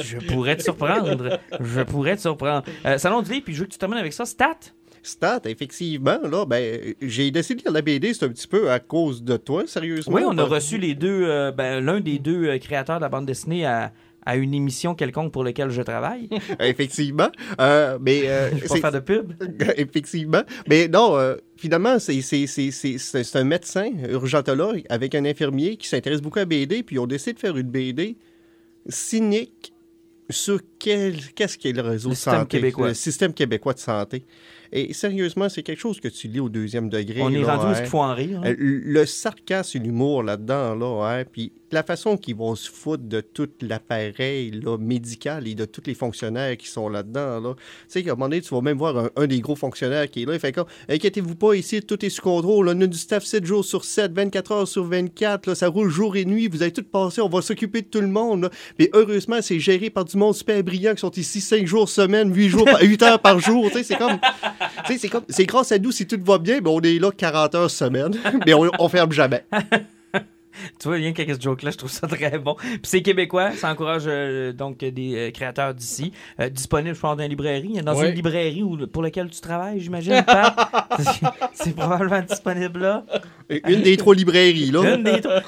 [0.00, 1.38] Je pourrais te surprendre.
[1.60, 2.64] Je pourrais te surprendre.
[2.86, 4.24] Euh, salon du livre, puis je veux que tu termines avec ça.
[4.24, 4.56] Stat?
[5.02, 8.78] Stat, effectivement, là, ben, j'ai décidé de lire la BD, c'est un petit peu à
[8.78, 10.16] cause de toi, sérieusement.
[10.16, 13.10] Oui, on a reçu les deux, euh, ben, l'un des deux euh, créateurs de la
[13.10, 13.92] bande dessinée à,
[14.26, 16.28] à une émission quelconque pour laquelle je travaille.
[16.60, 17.28] Effectivement.
[17.60, 19.32] Euh, mais euh, Je faire de pub.
[19.76, 20.42] Effectivement.
[20.68, 22.18] Mais non, euh, finalement, c'est
[23.34, 27.40] un médecin, urgentologue, avec un infirmier qui s'intéresse beaucoup à BD, puis on décide de
[27.40, 28.16] faire une BD
[28.88, 29.72] cynique
[30.28, 32.88] sur quel- qu'est-ce qu'est le réseau Le santé, québécois.
[32.88, 34.24] le système québécois de santé.
[34.72, 37.20] Et sérieusement, c'est quelque chose que tu lis au deuxième degré.
[37.22, 37.72] On est rendu où hein.
[37.72, 38.40] est-ce qu'il faut en rire.
[38.44, 38.50] hein?
[38.50, 43.02] Euh, Le sarcasme et l'humour là-dedans, là, hein, puis la façon qu'ils vont se foutre
[43.02, 47.54] de tout l'appareil là, médical et de tous les fonctionnaires qui sont là-dedans, là.
[47.56, 50.08] Tu sais qu'à un moment donné, tu vas même voir un, un des gros fonctionnaires
[50.10, 52.86] qui est là, il fait comme, inquiétez-vous pas, ici, tout est sous contrôle, on a
[52.86, 56.24] du staff 7 jours sur 7, 24 heures sur 24, là, ça roule jour et
[56.24, 58.50] nuit, vous allez tout passer, on va s'occuper de tout le monde, là.
[58.78, 62.32] Mais heureusement, c'est géré par du monde super brillant qui sont ici 5 jours semaine,
[62.34, 64.18] 8 jours, par- 8 heures par jour, tu sais, c'est comme...
[65.28, 68.12] C'est grâce à nous si tout va bien, on est là 40 heures semaine,
[68.46, 69.44] mais on, on ferme jamais.
[70.78, 72.54] Tu vois, rien qu'avec ce joke-là, je trouve ça très bon.
[72.54, 76.12] Puis c'est québécois, ça encourage euh, donc des euh, créateurs d'ici.
[76.40, 77.80] Euh, disponible, je pense, dans une librairie.
[77.82, 80.24] Dans une librairie où, pour laquelle tu travailles, j'imagine,
[81.52, 83.04] c'est probablement disponible là.
[83.48, 84.96] Une des trois librairies, là.
[84.96, 85.42] L'une des trois-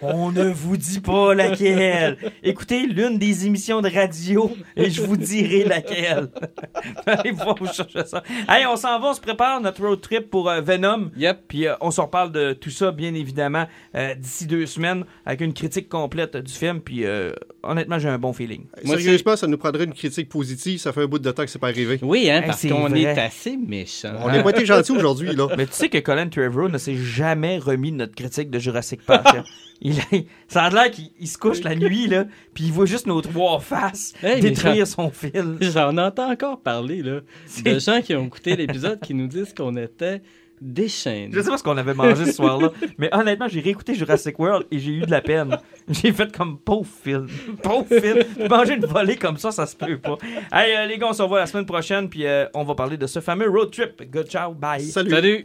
[0.00, 2.16] On ne vous dit pas laquelle.
[2.42, 6.28] Écoutez l'une des émissions de radio et je vous dirai laquelle.
[7.06, 8.22] Allez voir ça.
[8.48, 11.10] Allez, on s'en va, on se prépare notre road trip pour euh, Venom.
[11.16, 11.44] Yep.
[11.48, 15.40] Puis euh, on se reparle de tout ça, bien évidemment, euh, d'ici deux semaines, avec
[15.40, 16.80] une critique complète du film.
[16.80, 17.32] Puis euh,
[17.62, 18.64] honnêtement, j'ai un bon feeling.
[18.84, 20.78] Moi, Sérieusement, ça nous prendrait une critique positive.
[20.78, 21.98] Ça fait un bout de temps que c'est pas arrivé.
[22.02, 23.02] Oui, hein, parce c'est qu'on vrai.
[23.02, 24.14] est assez méchants.
[24.22, 25.48] On n'a pas été gentils aujourd'hui, là.
[25.56, 29.02] Mais tu sais que Colin Trevorrow ne s'est jamais remis de notre critique de Jurassic
[29.04, 29.26] Park.
[29.34, 29.44] hein.
[29.80, 30.04] Il a-
[30.46, 33.20] ça a l'air qu'il il se couche la nuit, là, puis il voit juste nos
[33.20, 35.58] trois faces Hey, détruire son film.
[35.60, 37.20] J'en entends encore parler, là,
[37.64, 40.22] de gens qui ont écouté l'épisode qui nous disent qu'on était
[40.60, 41.30] déchaînés.
[41.32, 44.66] Je sais pas ce qu'on avait mangé ce soir-là, mais honnêtement, j'ai réécouté Jurassic World
[44.70, 45.56] et j'ai eu de la peine.
[45.88, 47.26] J'ai fait comme pauvre film.
[47.62, 48.48] Pauvre film.
[48.48, 50.16] Manger une volée comme ça, ça se peut pas.
[50.50, 52.96] Allez, euh, les gars, on se revoit la semaine prochaine, puis euh, on va parler
[52.96, 54.10] de ce fameux road trip.
[54.10, 54.82] Good ciao, bye.
[54.82, 55.10] Salut.
[55.10, 55.42] Salut!